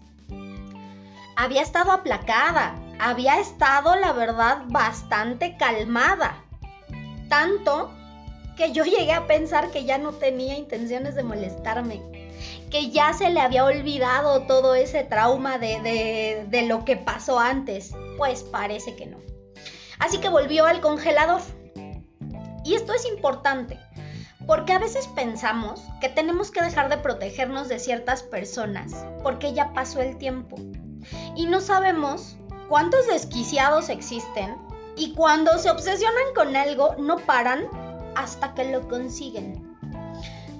Había 1.36 1.62
estado 1.62 1.92
aplacada, 1.92 2.76
había 3.00 3.40
estado, 3.40 3.96
la 3.96 4.12
verdad, 4.12 4.62
bastante 4.68 5.56
calmada. 5.56 6.44
Tanto 7.28 7.92
que 8.56 8.72
yo 8.72 8.84
llegué 8.84 9.12
a 9.12 9.26
pensar 9.26 9.70
que 9.70 9.84
ya 9.84 9.98
no 9.98 10.12
tenía 10.12 10.56
intenciones 10.56 11.14
de 11.14 11.24
molestarme, 11.24 12.23
que 12.74 12.90
ya 12.90 13.12
se 13.12 13.30
le 13.30 13.40
había 13.40 13.64
olvidado 13.64 14.48
todo 14.48 14.74
ese 14.74 15.04
trauma 15.04 15.58
de, 15.58 16.44
de, 16.48 16.62
lo 16.62 16.84
que 16.84 16.96
pasó 16.96 17.38
antes. 17.38 17.92
Pues 18.18 18.42
parece 18.42 18.96
que 18.96 19.06
no. 19.06 19.18
Así 20.00 20.18
que 20.18 20.28
volvió 20.28 20.66
al 20.66 20.80
congelador. 20.80 21.40
Y 22.64 22.74
esto 22.74 22.92
es 22.92 23.06
importante, 23.06 23.78
porque 24.44 24.72
a 24.72 24.80
veces 24.80 25.06
pensamos 25.06 25.84
que 26.00 26.08
tenemos 26.08 26.50
que 26.50 26.62
dejar 26.62 26.88
de 26.88 26.96
protegernos 26.96 27.68
de 27.68 27.78
ciertas 27.78 28.24
personas 28.24 29.06
porque 29.22 29.52
ya 29.52 29.72
pasó 29.72 30.00
el 30.00 30.18
tiempo. 30.18 30.56
Y 31.36 31.46
no 31.46 31.60
sabemos 31.60 32.36
cuántos 32.68 33.06
desquiciados 33.06 33.88
existen 33.88 34.56
y 34.96 35.14
cuando 35.14 35.58
se 35.58 35.70
obsesionan 35.70 36.34
con 36.34 36.56
algo 36.56 36.96
no 36.98 37.18
paran 37.18 37.68
hasta 38.16 38.52
que 38.54 38.72
lo 38.72 38.88
consiguen. 38.88 39.76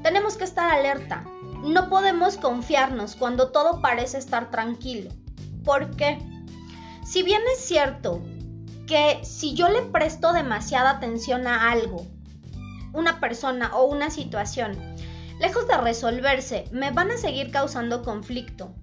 Tenemos 0.04 0.36
que 0.36 0.44
estar 0.44 0.70
alerta. 0.70 1.24
No 1.64 1.88
podemos 1.88 2.36
confiarnos 2.36 3.16
cuando 3.16 3.50
todo 3.50 3.80
parece 3.80 4.18
estar 4.18 4.50
tranquilo. 4.50 5.10
¿Por 5.64 5.96
qué? 5.96 6.18
Si 7.04 7.22
bien 7.22 7.40
es 7.54 7.64
cierto 7.64 8.22
que 8.86 9.20
si 9.24 9.54
yo 9.54 9.68
le 9.68 9.82
presto 9.82 10.32
demasiada 10.32 10.90
atención 10.90 11.46
a 11.46 11.70
algo, 11.70 12.06
una 12.92 13.18
persona 13.18 13.74
o 13.74 13.84
una 13.84 14.10
situación, 14.10 14.78
lejos 15.40 15.66
de 15.66 15.78
resolverse, 15.78 16.66
me 16.70 16.90
van 16.90 17.10
a 17.10 17.16
seguir 17.16 17.50
causando 17.50 18.02
conflicto. 18.02 18.74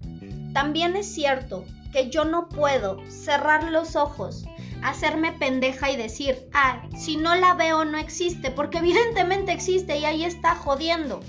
También 0.54 0.96
es 0.96 1.06
cierto 1.06 1.64
que 1.94 2.10
yo 2.10 2.26
no 2.26 2.50
puedo 2.50 2.98
cerrar 3.10 3.70
los 3.72 3.96
ojos 3.96 4.46
hacerme 4.84 5.32
pendeja 5.34 5.92
y 5.92 5.98
decir, 5.98 6.50
ah, 6.54 6.82
si 6.98 7.18
no 7.18 7.36
la 7.36 7.54
veo 7.54 7.86
no 7.86 7.98
existe, 7.98 8.52
porque 8.52 8.80
evidentemente 8.80 9.52
existe 9.52 9.98
y 9.98 10.06
ahí 10.06 10.24
está 10.24 10.56
jodiendo. 10.56 11.20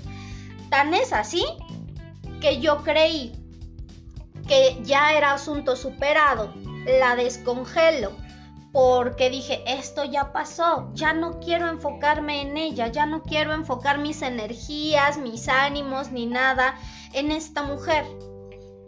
Tan 0.73 0.91
es 0.95 1.13
así 1.13 1.45
que 2.41 2.59
yo 2.59 2.81
creí 2.81 3.31
que 4.47 4.81
ya 4.81 5.13
era 5.13 5.33
asunto 5.33 5.75
superado, 5.75 6.51
la 6.87 7.15
descongelo, 7.15 8.11
porque 8.71 9.29
dije, 9.29 9.61
esto 9.67 10.03
ya 10.03 10.33
pasó, 10.33 10.89
ya 10.95 11.13
no 11.13 11.39
quiero 11.39 11.69
enfocarme 11.69 12.41
en 12.41 12.57
ella, 12.57 12.87
ya 12.87 13.05
no 13.05 13.21
quiero 13.21 13.53
enfocar 13.53 13.99
mis 13.99 14.23
energías, 14.23 15.19
mis 15.19 15.47
ánimos, 15.47 16.11
ni 16.11 16.25
nada 16.25 16.73
en 17.13 17.31
esta 17.31 17.61
mujer. 17.61 18.03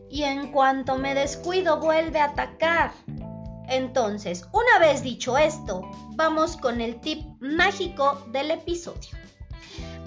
Y 0.10 0.24
en 0.24 0.52
cuanto 0.52 0.98
me 0.98 1.14
descuido, 1.14 1.80
vuelve 1.80 2.20
a 2.20 2.32
atacar. 2.32 2.94
Entonces, 3.68 4.44
una 4.54 4.80
vez 4.80 5.04
dicho 5.04 5.38
esto, 5.38 5.84
vamos 6.16 6.58
con 6.58 6.82
el 6.82 7.00
tip 7.00 7.24
mágico 7.42 8.26
del 8.32 8.50
episodio. 8.50 9.25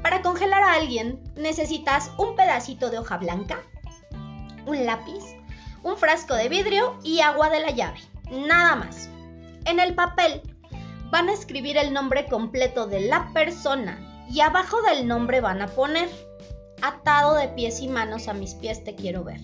Para 0.03 0.23
congelar 0.23 0.63
a 0.63 0.75
alguien 0.75 1.23
necesitas 1.37 2.11
un 2.19 2.37
pedacito 2.37 2.91
de 2.91 2.99
hoja 2.99 3.17
blanca, 3.17 3.63
un 4.67 4.87
lápiz, 4.87 5.37
un 5.83 5.97
frasco 5.97 6.35
de 6.35 6.49
vidrio 6.49 6.99
y 7.03 7.21
agua 7.21 7.51
de 7.51 7.61
la 7.61 7.71
llave. 7.71 8.01
Nada 8.31 8.77
más. 8.77 9.09
En 9.65 9.81
el 9.81 9.95
papel 9.95 10.43
van 11.11 11.29
a 11.29 11.33
escribir 11.33 11.77
el 11.77 11.93
nombre 11.93 12.27
completo 12.27 12.87
de 12.87 13.01
la 13.01 13.33
persona 13.33 14.27
y 14.31 14.41
abajo 14.41 14.81
del 14.83 15.07
nombre 15.07 15.41
van 15.41 15.63
a 15.63 15.69
poner 15.69 16.09
atado 16.83 17.35
de 17.35 17.49
pies 17.49 17.81
y 17.81 17.89
manos 17.89 18.29
a 18.29 18.35
mis 18.35 18.55
pies 18.55 18.85
te 18.85 18.95
quiero 18.95 19.25
ver. 19.25 19.41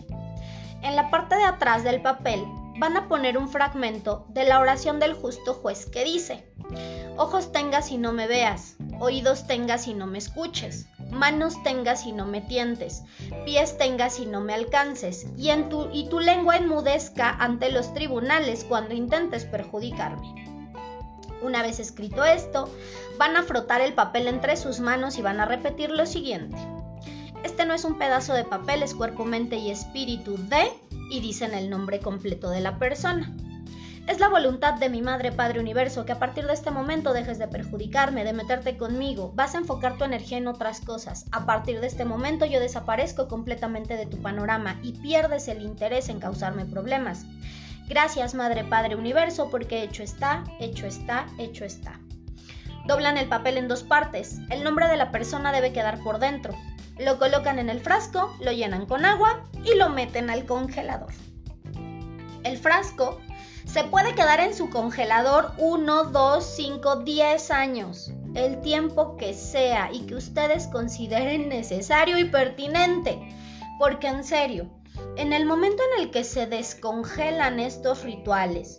En 0.82 0.96
la 0.96 1.10
parte 1.10 1.36
de 1.36 1.44
atrás 1.44 1.82
del 1.82 2.02
papel 2.02 2.44
van 2.78 2.96
a 2.96 3.08
poner 3.08 3.38
un 3.38 3.48
fragmento 3.48 4.26
de 4.28 4.44
la 4.44 4.60
oración 4.60 5.00
del 5.00 5.14
justo 5.14 5.54
juez 5.54 5.86
que 5.86 6.04
dice, 6.04 6.46
Ojos 7.16 7.52
tengas 7.52 7.92
y 7.92 7.98
no 7.98 8.12
me 8.12 8.26
veas, 8.26 8.74
oídos 8.98 9.46
tengas 9.46 9.86
y 9.86 9.94
no 9.94 10.06
me 10.06 10.18
escuches, 10.18 10.86
manos 11.12 11.62
tengas 11.62 12.06
y 12.06 12.12
no 12.12 12.26
me 12.26 12.40
tientes, 12.40 13.04
pies 13.44 13.78
tengas 13.78 14.18
y 14.18 14.26
no 14.26 14.40
me 14.40 14.52
alcances, 14.52 15.26
y, 15.36 15.50
en 15.50 15.68
tu, 15.68 15.88
y 15.92 16.08
tu 16.08 16.18
lengua 16.18 16.56
enmudezca 16.56 17.30
ante 17.30 17.70
los 17.70 17.94
tribunales 17.94 18.64
cuando 18.64 18.94
intentes 18.94 19.44
perjudicarme. 19.44 20.44
Una 21.40 21.62
vez 21.62 21.78
escrito 21.78 22.24
esto, 22.24 22.68
van 23.16 23.36
a 23.36 23.44
frotar 23.44 23.80
el 23.80 23.92
papel 23.92 24.26
entre 24.26 24.56
sus 24.56 24.80
manos 24.80 25.16
y 25.16 25.22
van 25.22 25.38
a 25.38 25.46
repetir 25.46 25.90
lo 25.90 26.06
siguiente. 26.06 26.56
Este 27.44 27.64
no 27.64 27.74
es 27.74 27.84
un 27.84 27.96
pedazo 27.96 28.32
de 28.32 28.42
papel, 28.42 28.82
es 28.82 28.94
cuerpo, 28.94 29.24
mente 29.24 29.56
y 29.56 29.70
espíritu 29.70 30.36
de 30.48 30.72
y 31.10 31.20
dicen 31.20 31.54
el 31.54 31.70
nombre 31.70 32.00
completo 32.00 32.50
de 32.50 32.60
la 32.60 32.78
persona. 32.78 33.32
Es 34.06 34.20
la 34.20 34.28
voluntad 34.28 34.74
de 34.74 34.90
mi 34.90 35.00
Madre 35.00 35.32
Padre 35.32 35.60
Universo 35.60 36.04
que 36.04 36.12
a 36.12 36.18
partir 36.18 36.46
de 36.46 36.52
este 36.52 36.70
momento 36.70 37.14
dejes 37.14 37.38
de 37.38 37.48
perjudicarme, 37.48 38.22
de 38.22 38.34
meterte 38.34 38.76
conmigo, 38.76 39.32
vas 39.34 39.54
a 39.54 39.58
enfocar 39.58 39.96
tu 39.96 40.04
energía 40.04 40.36
en 40.36 40.46
otras 40.46 40.82
cosas. 40.82 41.24
A 41.32 41.46
partir 41.46 41.80
de 41.80 41.86
este 41.86 42.04
momento 42.04 42.44
yo 42.44 42.60
desaparezco 42.60 43.28
completamente 43.28 43.96
de 43.96 44.04
tu 44.04 44.20
panorama 44.20 44.78
y 44.82 44.92
pierdes 44.92 45.48
el 45.48 45.62
interés 45.62 46.10
en 46.10 46.20
causarme 46.20 46.66
problemas. 46.66 47.24
Gracias 47.88 48.34
Madre 48.34 48.64
Padre 48.64 48.94
Universo 48.94 49.48
porque 49.50 49.82
hecho 49.82 50.02
está, 50.02 50.44
hecho 50.60 50.86
está, 50.86 51.24
hecho 51.38 51.64
está. 51.64 51.98
Doblan 52.86 53.16
el 53.16 53.28
papel 53.28 53.56
en 53.56 53.68
dos 53.68 53.84
partes. 53.84 54.38
El 54.50 54.64
nombre 54.64 54.86
de 54.86 54.98
la 54.98 55.12
persona 55.12 55.50
debe 55.50 55.72
quedar 55.72 55.98
por 56.02 56.18
dentro. 56.18 56.54
Lo 56.98 57.18
colocan 57.18 57.58
en 57.58 57.70
el 57.70 57.80
frasco, 57.80 58.36
lo 58.40 58.52
llenan 58.52 58.84
con 58.84 59.06
agua 59.06 59.44
y 59.64 59.78
lo 59.78 59.88
meten 59.88 60.28
al 60.28 60.44
congelador. 60.44 61.12
El 62.42 62.58
frasco 62.58 63.18
se 63.74 63.82
puede 63.82 64.14
quedar 64.14 64.38
en 64.38 64.54
su 64.54 64.70
congelador 64.70 65.50
1, 65.58 66.04
2, 66.04 66.46
5, 66.46 66.96
10 67.02 67.50
años, 67.50 68.12
el 68.36 68.60
tiempo 68.60 69.16
que 69.16 69.34
sea 69.34 69.90
y 69.92 70.06
que 70.06 70.14
ustedes 70.14 70.68
consideren 70.68 71.48
necesario 71.48 72.16
y 72.16 72.24
pertinente. 72.26 73.18
Porque 73.80 74.06
en 74.06 74.22
serio, 74.22 74.70
en 75.16 75.32
el 75.32 75.44
momento 75.44 75.82
en 75.92 76.04
el 76.04 76.12
que 76.12 76.22
se 76.22 76.46
descongelan 76.46 77.58
estos 77.58 78.04
rituales, 78.04 78.78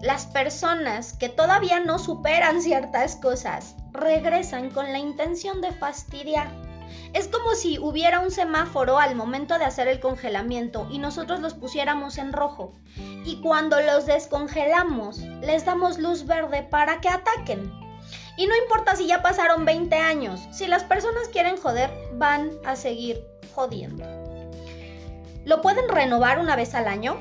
las 0.00 0.26
personas 0.26 1.14
que 1.14 1.28
todavía 1.28 1.80
no 1.80 1.98
superan 1.98 2.62
ciertas 2.62 3.16
cosas 3.16 3.74
regresan 3.90 4.70
con 4.70 4.92
la 4.92 5.00
intención 5.00 5.60
de 5.60 5.72
fastidiar. 5.72 6.52
Es 7.12 7.28
como 7.28 7.54
si 7.54 7.78
hubiera 7.78 8.20
un 8.20 8.30
semáforo 8.30 8.98
al 8.98 9.14
momento 9.14 9.58
de 9.58 9.64
hacer 9.64 9.88
el 9.88 10.00
congelamiento 10.00 10.88
y 10.90 10.98
nosotros 10.98 11.40
los 11.40 11.54
pusiéramos 11.54 12.18
en 12.18 12.32
rojo. 12.32 12.72
Y 13.24 13.40
cuando 13.40 13.80
los 13.80 14.06
descongelamos, 14.06 15.18
les 15.18 15.64
damos 15.64 15.98
luz 15.98 16.26
verde 16.26 16.62
para 16.62 17.00
que 17.00 17.08
ataquen. 17.08 17.72
Y 18.36 18.46
no 18.46 18.56
importa 18.56 18.96
si 18.96 19.06
ya 19.06 19.22
pasaron 19.22 19.64
20 19.64 19.94
años, 19.96 20.40
si 20.50 20.66
las 20.66 20.82
personas 20.82 21.28
quieren 21.28 21.56
joder, 21.56 21.90
van 22.14 22.50
a 22.64 22.74
seguir 22.74 23.24
jodiendo. 23.54 24.04
Lo 25.44 25.60
pueden 25.60 25.88
renovar 25.88 26.38
una 26.38 26.56
vez 26.56 26.74
al 26.74 26.88
año, 26.88 27.16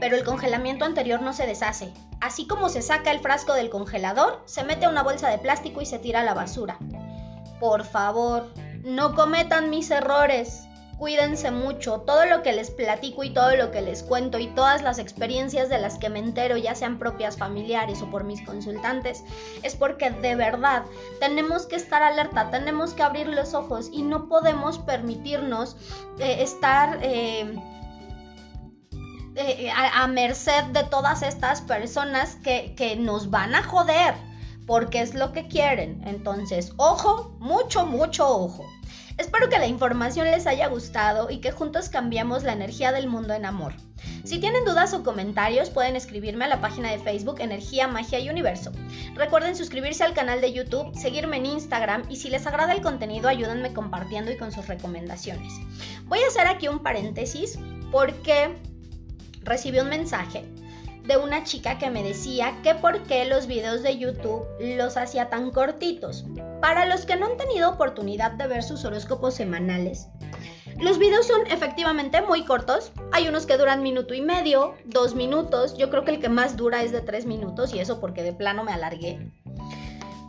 pero 0.00 0.16
el 0.16 0.24
congelamiento 0.24 0.84
anterior 0.84 1.22
no 1.22 1.32
se 1.32 1.46
deshace. 1.46 1.92
Así 2.20 2.46
como 2.46 2.68
se 2.70 2.82
saca 2.82 3.10
el 3.10 3.20
frasco 3.20 3.54
del 3.54 3.70
congelador, 3.70 4.42
se 4.46 4.64
mete 4.64 4.86
a 4.86 4.88
una 4.88 5.02
bolsa 5.02 5.28
de 5.28 5.38
plástico 5.38 5.80
y 5.80 5.86
se 5.86 5.98
tira 5.98 6.20
a 6.20 6.24
la 6.24 6.34
basura. 6.34 6.78
Por 7.60 7.84
favor, 7.84 8.50
no 8.86 9.16
cometan 9.16 9.68
mis 9.68 9.90
errores. 9.90 10.62
Cuídense 10.96 11.50
mucho. 11.50 12.02
Todo 12.02 12.24
lo 12.24 12.42
que 12.42 12.52
les 12.52 12.70
platico 12.70 13.24
y 13.24 13.30
todo 13.30 13.54
lo 13.56 13.72
que 13.72 13.82
les 13.82 14.04
cuento 14.04 14.38
y 14.38 14.46
todas 14.46 14.80
las 14.82 14.98
experiencias 14.98 15.68
de 15.68 15.78
las 15.78 15.98
que 15.98 16.08
me 16.08 16.20
entero, 16.20 16.56
ya 16.56 16.74
sean 16.74 16.98
propias 16.98 17.36
familiares 17.36 18.00
o 18.00 18.10
por 18.10 18.22
mis 18.22 18.40
consultantes, 18.42 19.24
es 19.62 19.74
porque 19.74 20.10
de 20.10 20.36
verdad 20.36 20.84
tenemos 21.18 21.66
que 21.66 21.76
estar 21.76 22.02
alerta, 22.02 22.50
tenemos 22.50 22.94
que 22.94 23.02
abrir 23.02 23.26
los 23.26 23.54
ojos 23.54 23.90
y 23.92 24.02
no 24.02 24.28
podemos 24.28 24.78
permitirnos 24.78 25.76
eh, 26.18 26.42
estar... 26.42 27.00
Eh, 27.02 27.54
eh, 29.38 29.70
a, 29.70 30.06
merced 30.06 30.64
de 30.72 30.82
todas 30.84 31.20
estas 31.20 31.60
personas 31.60 32.36
que, 32.36 32.74
que 32.74 32.96
nos 32.96 33.28
van 33.28 33.54
a 33.54 33.62
joder 33.62 34.14
porque 34.66 35.00
es 35.00 35.14
lo 35.14 35.32
que 35.32 35.46
quieren. 35.46 36.02
Entonces, 36.06 36.72
ojo, 36.76 37.36
mucho, 37.38 37.86
mucho 37.86 38.28
ojo. 38.28 38.66
Espero 39.18 39.48
que 39.48 39.58
la 39.58 39.66
información 39.66 40.30
les 40.30 40.46
haya 40.46 40.68
gustado 40.68 41.30
y 41.30 41.38
que 41.38 41.50
juntos 41.50 41.88
cambiemos 41.88 42.42
la 42.42 42.52
energía 42.52 42.92
del 42.92 43.08
mundo 43.08 43.32
en 43.32 43.46
amor. 43.46 43.72
Si 44.24 44.38
tienen 44.38 44.66
dudas 44.66 44.92
o 44.92 45.02
comentarios 45.02 45.70
pueden 45.70 45.96
escribirme 45.96 46.44
a 46.44 46.48
la 46.48 46.60
página 46.60 46.90
de 46.90 46.98
Facebook 46.98 47.40
Energía, 47.40 47.88
Magia 47.88 48.18
y 48.18 48.28
Universo. 48.28 48.72
Recuerden 49.14 49.56
suscribirse 49.56 50.04
al 50.04 50.12
canal 50.12 50.42
de 50.42 50.52
YouTube, 50.52 50.94
seguirme 50.94 51.38
en 51.38 51.46
Instagram 51.46 52.02
y 52.10 52.16
si 52.16 52.28
les 52.28 52.46
agrada 52.46 52.74
el 52.74 52.82
contenido 52.82 53.28
ayúdenme 53.28 53.72
compartiendo 53.72 54.30
y 54.30 54.36
con 54.36 54.52
sus 54.52 54.68
recomendaciones. 54.68 55.54
Voy 56.04 56.18
a 56.18 56.26
hacer 56.26 56.46
aquí 56.46 56.68
un 56.68 56.80
paréntesis 56.80 57.58
porque 57.90 58.54
recibí 59.44 59.78
un 59.80 59.88
mensaje 59.88 60.44
de 61.06 61.16
una 61.16 61.44
chica 61.44 61.78
que 61.78 61.90
me 61.90 62.02
decía 62.02 62.54
que 62.62 62.74
por 62.74 63.02
qué 63.04 63.24
los 63.24 63.46
videos 63.46 63.82
de 63.82 63.98
YouTube 63.98 64.46
los 64.60 64.96
hacía 64.96 65.28
tan 65.28 65.50
cortitos. 65.50 66.24
Para 66.60 66.86
los 66.86 67.06
que 67.06 67.16
no 67.16 67.26
han 67.26 67.36
tenido 67.36 67.70
oportunidad 67.70 68.32
de 68.32 68.46
ver 68.46 68.62
sus 68.62 68.84
horóscopos 68.84 69.34
semanales, 69.34 70.08
los 70.78 70.98
videos 70.98 71.26
son 71.26 71.46
efectivamente 71.46 72.20
muy 72.22 72.44
cortos. 72.44 72.92
Hay 73.12 73.28
unos 73.28 73.46
que 73.46 73.56
duran 73.56 73.82
minuto 73.82 74.14
y 74.14 74.20
medio, 74.20 74.74
dos 74.84 75.14
minutos. 75.14 75.76
Yo 75.78 75.90
creo 75.90 76.04
que 76.04 76.12
el 76.12 76.20
que 76.20 76.28
más 76.28 76.56
dura 76.56 76.82
es 76.82 76.92
de 76.92 77.00
tres 77.00 77.24
minutos 77.24 77.72
y 77.72 77.78
eso 77.78 78.00
porque 78.00 78.22
de 78.22 78.32
plano 78.32 78.64
me 78.64 78.72
alargué. 78.72 79.30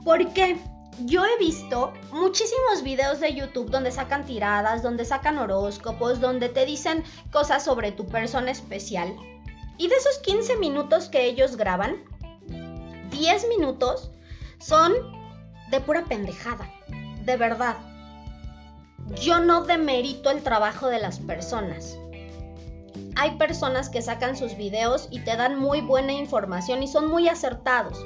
¿Por 0.05 0.31
qué? 0.33 0.57
yo 1.05 1.23
he 1.25 1.37
visto 1.37 1.93
muchísimos 2.11 2.81
videos 2.83 3.19
de 3.19 3.33
YouTube 3.33 3.69
donde 3.69 3.91
sacan 3.91 4.25
tiradas, 4.25 4.81
donde 4.81 5.05
sacan 5.05 5.37
horóscopos, 5.37 6.19
donde 6.19 6.49
te 6.49 6.65
dicen 6.65 7.03
cosas 7.31 7.63
sobre 7.63 7.91
tu 7.91 8.07
persona 8.07 8.51
especial. 8.51 9.15
Y 9.77 9.87
de 9.87 9.95
esos 9.95 10.19
15 10.19 10.57
minutos 10.57 11.09
que 11.09 11.25
ellos 11.25 11.55
graban, 11.55 12.03
10 13.11 13.47
minutos 13.49 14.11
son 14.59 14.93
de 15.69 15.79
pura 15.81 16.05
pendejada. 16.05 16.71
De 17.23 17.37
verdad. 17.37 17.77
Yo 19.21 19.39
no 19.39 19.63
demerito 19.63 20.31
el 20.31 20.43
trabajo 20.43 20.87
de 20.87 20.99
las 20.99 21.19
personas. 21.19 21.97
Hay 23.15 23.37
personas 23.37 23.89
que 23.89 24.01
sacan 24.01 24.35
sus 24.35 24.57
videos 24.57 25.07
y 25.11 25.19
te 25.21 25.35
dan 25.35 25.57
muy 25.57 25.81
buena 25.81 26.13
información 26.13 26.83
y 26.83 26.87
son 26.87 27.09
muy 27.09 27.27
acertados 27.29 28.03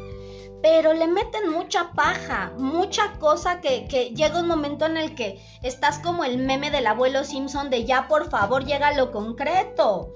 pero 0.62 0.94
le 0.94 1.08
meten 1.08 1.50
mucha 1.50 1.92
paja, 1.94 2.52
mucha 2.58 3.14
cosa 3.14 3.62
que, 3.62 3.88
llega 4.16 4.40
un 4.40 4.48
momento 4.48 4.86
en 4.86 4.98
el 4.98 5.16
que 5.16 5.42
estás 5.64 6.00
como 6.00 6.24
el 6.24 6.38
meme 6.38 6.70
del 6.70 6.88
abuelo 6.88 7.24
Simpson 7.24 7.70
de 7.70 7.86
ya 7.86 8.08
por 8.08 8.30
favor 8.30 8.66
llega 8.66 8.90
a 8.90 8.94
lo 8.94 9.12
concreto. 9.12 10.14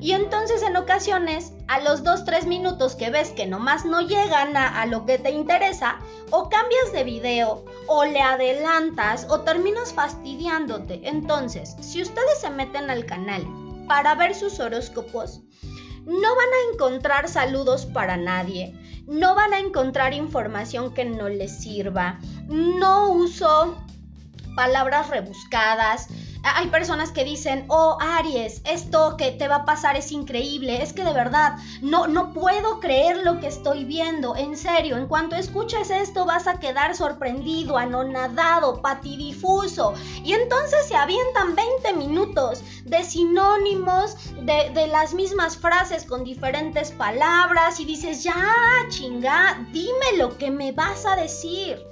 Y 0.00 0.12
entonces 0.12 0.62
en 0.62 0.76
ocasiones, 0.76 1.52
a 1.66 1.80
los 1.80 2.04
2-3 2.04 2.46
minutos 2.46 2.94
que 2.94 3.10
ves 3.10 3.30
que 3.30 3.46
nomás 3.46 3.84
no 3.84 4.00
llegan 4.00 4.56
a, 4.56 4.86
lo 4.86 5.04
que 5.06 5.18
te 5.18 5.30
interesa, 5.30 5.98
o 6.30 6.48
cambias 6.48 6.92
de 6.92 7.04
video, 7.04 7.64
o 7.86 8.04
le 8.04 8.20
adelantas, 8.20 9.26
o 9.28 9.40
terminas 9.40 9.92
fastidiándote. 9.92 11.00
Entonces, 11.04 11.74
si 11.80 12.02
ustedes 12.02 12.40
se 12.40 12.50
meten 12.50 12.90
al 12.90 13.06
canal 13.06 13.44
para 13.88 14.14
ver 14.14 14.34
sus 14.34 14.60
horóscopos, 14.60 15.40
no 16.04 16.36
van 16.36 16.48
a 16.48 16.72
encontrar 16.72 17.28
saludos 17.28 17.86
para 17.86 18.16
nadie, 18.16 18.74
no 19.06 19.34
van 19.34 19.52
a 19.52 19.58
encontrar 19.58 20.14
información 20.14 20.94
que 20.94 21.04
no 21.04 21.28
les 21.28 21.60
sirva, 21.60 22.18
no 22.46 23.08
uso 23.08 23.76
palabras 24.54 25.08
rebuscadas, 25.08 26.08
hay 26.42 26.68
personas 26.68 27.10
que 27.10 27.24
dicen, 27.24 27.64
oh 27.68 27.98
Aries, 28.00 28.62
esto 28.64 29.16
que 29.16 29.32
te 29.32 29.48
va 29.48 29.56
a 29.56 29.64
pasar 29.64 29.96
es 29.96 30.12
increíble, 30.12 30.82
es 30.82 30.92
que 30.92 31.04
de 31.04 31.12
verdad 31.12 31.56
no, 31.82 32.06
no 32.06 32.32
puedo 32.32 32.80
creer 32.80 33.18
lo 33.18 33.40
que 33.40 33.48
estoy 33.48 33.84
viendo, 33.84 34.36
en 34.36 34.56
serio, 34.56 34.96
en 34.96 35.06
cuanto 35.06 35.36
escuches 35.36 35.90
esto 35.90 36.24
vas 36.24 36.46
a 36.46 36.60
quedar 36.60 36.94
sorprendido, 36.94 37.76
anonadado, 37.76 38.80
patidifuso, 38.80 39.94
y 40.24 40.32
entonces 40.32 40.86
se 40.86 40.96
avientan 40.96 41.54
20 41.54 41.94
minutos 41.94 42.62
de 42.84 43.02
sinónimos, 43.04 44.16
de, 44.40 44.70
de 44.72 44.86
las 44.86 45.14
mismas 45.14 45.56
frases 45.56 46.04
con 46.04 46.24
diferentes 46.24 46.92
palabras, 46.92 47.80
y 47.80 47.84
dices, 47.84 48.22
ya, 48.22 48.44
chinga, 48.88 49.66
dime 49.72 50.16
lo 50.16 50.36
que 50.38 50.50
me 50.50 50.72
vas 50.72 51.04
a 51.06 51.16
decir. 51.16 51.84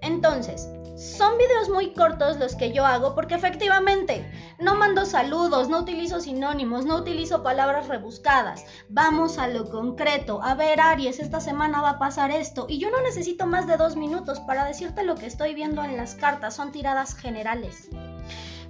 Entonces, 0.00 0.68
son 1.02 1.36
videos 1.36 1.68
muy 1.68 1.92
cortos 1.94 2.38
los 2.38 2.54
que 2.54 2.72
yo 2.72 2.86
hago 2.86 3.16
porque 3.16 3.34
efectivamente 3.34 4.24
no 4.60 4.76
mando 4.76 5.04
saludos, 5.04 5.68
no 5.68 5.80
utilizo 5.80 6.20
sinónimos, 6.20 6.86
no 6.86 6.96
utilizo 6.96 7.42
palabras 7.42 7.88
rebuscadas. 7.88 8.64
Vamos 8.88 9.38
a 9.38 9.48
lo 9.48 9.68
concreto. 9.68 10.40
A 10.42 10.54
ver, 10.54 10.80
Aries, 10.80 11.18
esta 11.18 11.40
semana 11.40 11.82
va 11.82 11.90
a 11.90 11.98
pasar 11.98 12.30
esto. 12.30 12.66
Y 12.68 12.78
yo 12.78 12.90
no 12.90 13.02
necesito 13.02 13.46
más 13.46 13.66
de 13.66 13.76
dos 13.76 13.96
minutos 13.96 14.38
para 14.40 14.64
decirte 14.64 15.02
lo 15.02 15.16
que 15.16 15.26
estoy 15.26 15.54
viendo 15.54 15.82
en 15.82 15.96
las 15.96 16.14
cartas. 16.14 16.54
Son 16.54 16.70
tiradas 16.70 17.16
generales. 17.16 17.88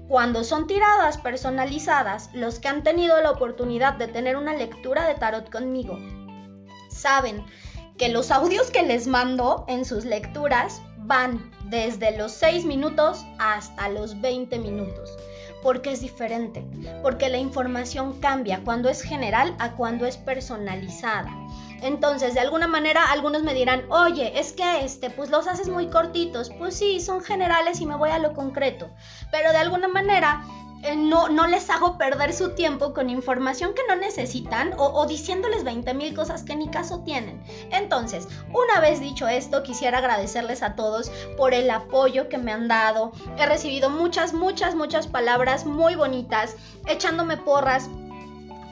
Cuando 0.08 0.42
son 0.42 0.66
tiradas 0.66 1.18
personalizadas, 1.18 2.30
los 2.32 2.58
que 2.58 2.68
han 2.68 2.82
tenido 2.82 3.20
la 3.20 3.30
oportunidad 3.30 3.94
de 3.94 4.08
tener 4.08 4.36
una 4.36 4.54
lectura 4.54 5.06
de 5.06 5.14
tarot 5.14 5.50
conmigo 5.50 5.98
saben 6.92 7.44
que 8.02 8.08
los 8.08 8.32
audios 8.32 8.72
que 8.72 8.82
les 8.82 9.06
mando 9.06 9.64
en 9.68 9.84
sus 9.84 10.04
lecturas 10.04 10.82
van 10.98 11.52
desde 11.66 12.18
los 12.18 12.32
6 12.32 12.64
minutos 12.64 13.24
hasta 13.38 13.88
los 13.90 14.20
20 14.20 14.58
minutos. 14.58 15.16
Porque 15.62 15.92
es 15.92 16.00
diferente, 16.00 16.66
porque 17.00 17.28
la 17.28 17.38
información 17.38 18.18
cambia 18.18 18.60
cuando 18.64 18.88
es 18.88 19.02
general 19.02 19.54
a 19.60 19.76
cuando 19.76 20.04
es 20.04 20.16
personalizada. 20.16 21.30
Entonces, 21.80 22.34
de 22.34 22.40
alguna 22.40 22.66
manera, 22.66 23.12
algunos 23.12 23.44
me 23.44 23.54
dirán, 23.54 23.84
oye, 23.88 24.36
es 24.36 24.52
que 24.52 24.84
este, 24.84 25.08
pues 25.08 25.30
los 25.30 25.46
haces 25.46 25.68
muy 25.68 25.86
cortitos. 25.86 26.50
Pues 26.58 26.74
sí, 26.74 26.98
son 26.98 27.22
generales 27.22 27.80
y 27.80 27.86
me 27.86 27.94
voy 27.94 28.10
a 28.10 28.18
lo 28.18 28.32
concreto. 28.32 28.90
Pero 29.30 29.52
de 29.52 29.58
alguna 29.58 29.86
manera, 29.86 30.42
eh, 30.82 30.96
no, 30.96 31.28
no, 31.28 31.46
les 31.46 31.70
hago 31.70 31.96
perder 31.96 32.32
su 32.32 32.54
tiempo 32.54 32.92
con 32.92 33.10
información 33.10 33.72
que 33.74 33.82
no 33.88 33.96
necesitan 33.96 34.72
o, 34.78 34.86
o 34.86 35.06
diciéndoles 35.06 35.64
20 35.64 35.94
mil 35.94 36.14
cosas 36.14 36.42
que 36.42 36.56
ni 36.56 36.68
caso 36.68 37.00
tienen. 37.04 37.42
Entonces, 37.70 38.28
una 38.52 38.80
vez 38.80 39.00
dicho 39.00 39.28
esto, 39.28 39.62
quisiera 39.62 39.98
agradecerles 39.98 40.62
a 40.62 40.74
todos 40.74 41.10
por 41.36 41.54
el 41.54 41.70
apoyo 41.70 42.28
que 42.28 42.38
me 42.38 42.52
han 42.52 42.68
dado. 42.68 43.12
He 43.38 43.46
recibido 43.46 43.90
muchas, 43.90 44.34
muchas, 44.34 44.74
muchas 44.74 45.06
palabras 45.06 45.66
muy 45.66 45.94
bonitas, 45.94 46.56
echándome 46.86 47.36
porras 47.36 47.88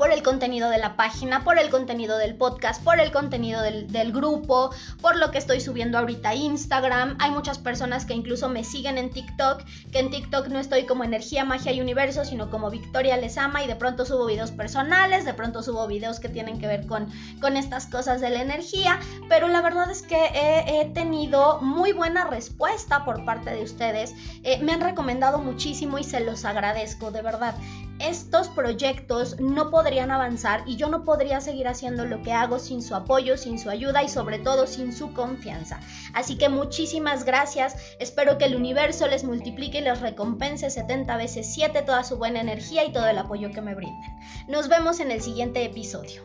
por 0.01 0.13
el 0.13 0.23
contenido 0.23 0.71
de 0.71 0.79
la 0.79 0.97
página, 0.97 1.45
por 1.45 1.59
el 1.59 1.69
contenido 1.69 2.17
del 2.17 2.35
podcast, 2.35 2.83
por 2.83 2.99
el 2.99 3.13
contenido 3.13 3.61
del, 3.61 4.13
grupo, 4.13 4.71
por 5.03 5.15
lo 5.19 5.31
que 5.31 5.37
estoy 5.37 5.61
subiendo 5.61 5.99
ahorita 5.99 6.31
a 6.31 6.35
Instagram. 6.35 7.19
Hay 7.21 7.31
muchas 7.33 7.59
personas 7.59 8.07
que 8.07 8.15
incluso 8.15 8.49
me 8.49 8.65
siguen 8.65 8.97
en 8.97 9.11
TikTok, 9.11 9.63
que 9.93 9.99
en 9.99 10.11
TikTok 10.11 10.49
no 10.49 10.59
estoy 10.59 10.87
como 10.87 11.05
Energía, 11.05 11.45
Magia 11.45 11.73
y 11.73 11.83
Universo, 11.83 12.25
sino 12.25 12.49
como 12.49 12.71
Victoria 12.71 13.19
les 13.19 13.37
ama 13.37 13.63
y 13.63 13.67
de 13.67 13.77
pronto 13.77 14.07
subo 14.07 14.25
videos 14.25 14.53
personales, 14.53 15.27
de 15.27 15.35
pronto 15.35 15.63
subo 15.63 15.87
videos 15.87 16.19
que 16.19 16.31
tienen 16.31 16.59
que 16.59 16.67
ver 16.67 16.87
con, 16.87 17.07
con 17.39 17.59
estas 17.59 17.85
cosas 17.85 18.23
de 18.23 18.31
la 18.31 18.41
energía, 18.41 18.99
pero 19.29 19.49
la 19.49 19.61
verdad 19.61 19.91
es 19.91 20.01
que 20.01 20.31
he, 20.35 20.87
tenido 20.95 21.61
muy 21.61 21.93
buena 21.93 22.25
respuesta 22.25 23.05
por 23.05 23.27
parte 23.27 23.51
de 23.51 23.63
ustedes. 23.63 24.15
Eh, 24.45 24.63
me 24.63 24.73
han 24.73 24.81
recomendado 24.81 25.41
muchísimo 25.41 25.99
y 25.99 26.05
se 26.05 26.21
los 26.21 26.47
agradezco, 26.47 27.11
de 27.11 27.21
verdad 27.21 27.55
estos 28.01 28.49
proyectos 28.49 29.39
no 29.39 29.71
podrían 29.71 30.11
avanzar 30.11 30.63
y 30.67 30.77
yo 30.77 30.89
no 30.89 31.05
podría 31.05 31.41
seguir 31.41 31.69
haciendo 31.69 32.05
lo 32.05 32.23
que 32.23 32.33
hago 32.33 32.59
sin 32.59 32.83
su 32.83 32.95
apoyo, 32.95 33.37
sin 33.37 33.59
su 33.59 33.71
ayuda 33.71 34.03
y 34.03 34.09
sobre 34.09 34.39
todo 34.39 34.67
sin 34.67 34.93
su 34.93 35.13
confianza. 35.13 35.81
Así 36.15 36.37
que 36.39 36.49
muchísimas 36.49 37.25
gracias, 37.25 37.77
espero 37.99 38.39
que 38.39 38.47
el 38.47 38.57
universo 38.57 39.07
les 39.07 39.25
multiplique 39.25 39.79
y 39.79 39.83
les 39.83 40.01
recompense 40.01 40.71
70 40.71 41.17
veces 41.17 41.53
7 41.53 41.83
toda 41.83 42.03
su 42.05 42.17
buena 42.17 42.41
energía 42.41 42.85
y 42.85 42.93
todo 42.93 43.07
el 43.07 43.19
apoyo 43.19 43.51
que 43.51 43.61
me 43.61 43.75
brinden. 43.75 44.11
Nos 44.49 44.69
vemos 44.69 45.01
en 45.01 45.11
el 45.11 45.21
siguiente 45.21 45.65
episodio. 45.65 46.23